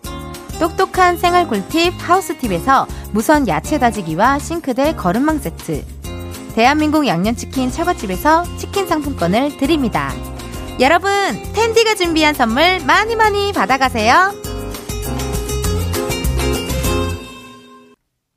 똑똑한 0.61 1.17
생활 1.17 1.47
꿀팁 1.47 1.95
하우스팁에서 1.97 2.85
무선 3.13 3.47
야채 3.47 3.79
다지기와 3.79 4.37
싱크대 4.37 4.93
거름망 4.95 5.39
세트, 5.39 5.83
대한민국 6.53 7.07
양념치킨 7.07 7.71
처갓집에서 7.71 8.43
치킨 8.57 8.85
상품권을 8.85 9.57
드립니다. 9.57 10.13
여러분, 10.79 11.11
텐디가 11.53 11.95
준비한 11.95 12.35
선물 12.35 12.79
많이 12.85 13.15
많이 13.15 13.51
받아가세요. 13.51 14.35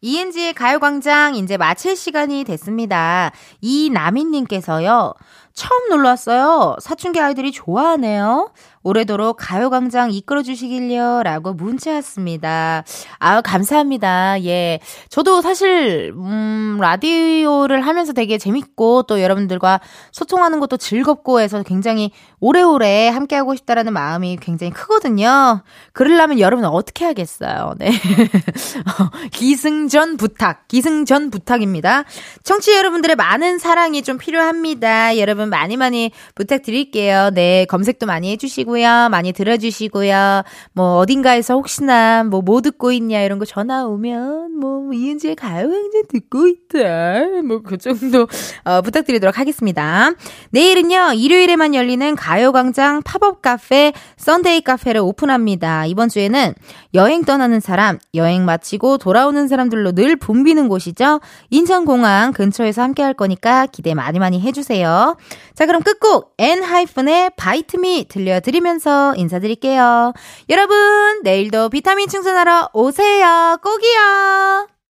이은지의 0.01 0.55
가요광장 0.55 1.35
이제 1.35 1.59
마칠 1.59 1.95
시간이 1.95 2.45
됐습니다. 2.45 3.33
이나민님께서요. 3.61 5.12
처음 5.55 5.88
놀러 5.88 6.09
왔어요. 6.11 6.76
사춘기 6.80 7.20
아이들이 7.20 7.52
좋아하네요. 7.52 8.50
올해도록 8.82 9.36
가요광장 9.40 10.11
이끌어 10.12 10.42
주시길요. 10.42 11.22
라고 11.22 11.55
문자 11.55 11.92
왔습니다. 11.94 12.84
아유, 13.18 13.40
감사합니다. 13.42 14.42
예. 14.44 14.78
저도 15.09 15.40
사실, 15.40 16.12
음, 16.14 16.76
라디오를 16.80 17.80
하면서 17.80 18.12
되게 18.12 18.36
재밌고 18.36 19.05
또 19.05 19.22
여러분들과 19.22 19.80
소통하는 20.12 20.61
것도 20.61 20.76
즐겁고 20.76 21.40
해서 21.40 21.62
굉장히 21.62 22.11
오래오래 22.40 23.09
함께하고 23.09 23.55
싶다라는 23.55 23.92
마음이 23.94 24.36
굉장히 24.42 24.70
크거든요. 24.72 25.62
그러려면 25.94 26.38
여러분 26.38 26.66
어떻게 26.66 27.07
하겠어요. 27.07 27.74
네. 27.78 27.90
기승전 29.32 30.18
부탁. 30.18 30.68
기승전 30.68 31.30
부탁입니다. 31.30 32.05
청취 32.42 32.74
여러분들의 32.74 33.16
많은 33.16 33.59
사랑이 33.59 34.02
좀 34.02 34.18
필요합니다. 34.18 35.16
여러분 35.16 35.43
많이 35.51 35.76
많이 35.76 36.11
부탁드릴게요. 36.34 37.30
네. 37.34 37.64
검색도 37.66 38.07
많이 38.07 38.30
해주시고요. 38.32 39.09
많이 39.11 39.32
들어주시고요. 39.32 40.42
뭐 40.72 40.97
어딘가에서 40.99 41.55
혹시나 41.55 42.22
뭐 42.24 42.45
뭐 42.45 42.61
듣고 42.61 42.92
있냐 42.92 43.22
이런 43.22 43.38
거 43.38 43.45
전화 43.45 43.84
오면 43.86 44.59
뭐 44.61 44.92
이은지의 44.92 45.34
가요광장 45.36 46.03
듣고 46.09 46.47
있다. 46.47 46.78
뭐 47.47 47.62
그 47.64 47.78
정도 47.78 48.28
어, 48.64 48.82
부탁드리도록 48.82 49.38
하겠습니다. 49.38 50.11
내일은요. 50.51 51.14
일요일에만 51.14 51.74
열리는 51.74 52.14
가요광장 52.14 53.03
팝업 53.03 53.40
카페 53.40 53.92
Sunday 54.18 54.61
카페를 54.61 55.01
오픈합니다. 55.01 55.86
이번 55.86 56.09
주에는 56.11 56.55
여행 56.92 57.24
떠나는 57.24 57.61
사람, 57.61 57.99
여행 58.14 58.45
마치고 58.45 58.99
돌아오는 58.99 59.49
사람들로 59.49 59.92
늘 59.92 60.16
붐비는 60.16 60.68
곳이죠. 60.68 61.20
인천공항 61.51 62.32
근처에서 62.32 62.82
함께 62.82 63.03
할 63.03 63.14
거니까 63.14 63.66
기대 63.66 63.95
많이 63.95 64.18
많이 64.18 64.40
해주세요. 64.40 65.16
자, 65.55 65.66
그럼 65.66 65.82
끝곡 65.82 66.35
엔하이픈의 66.39 67.30
Bite 67.37 67.83
Me 67.83 68.07
들려드리면서 68.09 69.14
인사드릴게요. 69.16 70.12
여러분, 70.49 71.22
내일도 71.22 71.68
비타민 71.68 72.09
충전하러 72.09 72.70
오세요. 72.72 73.59
꼭이요. 73.62 74.74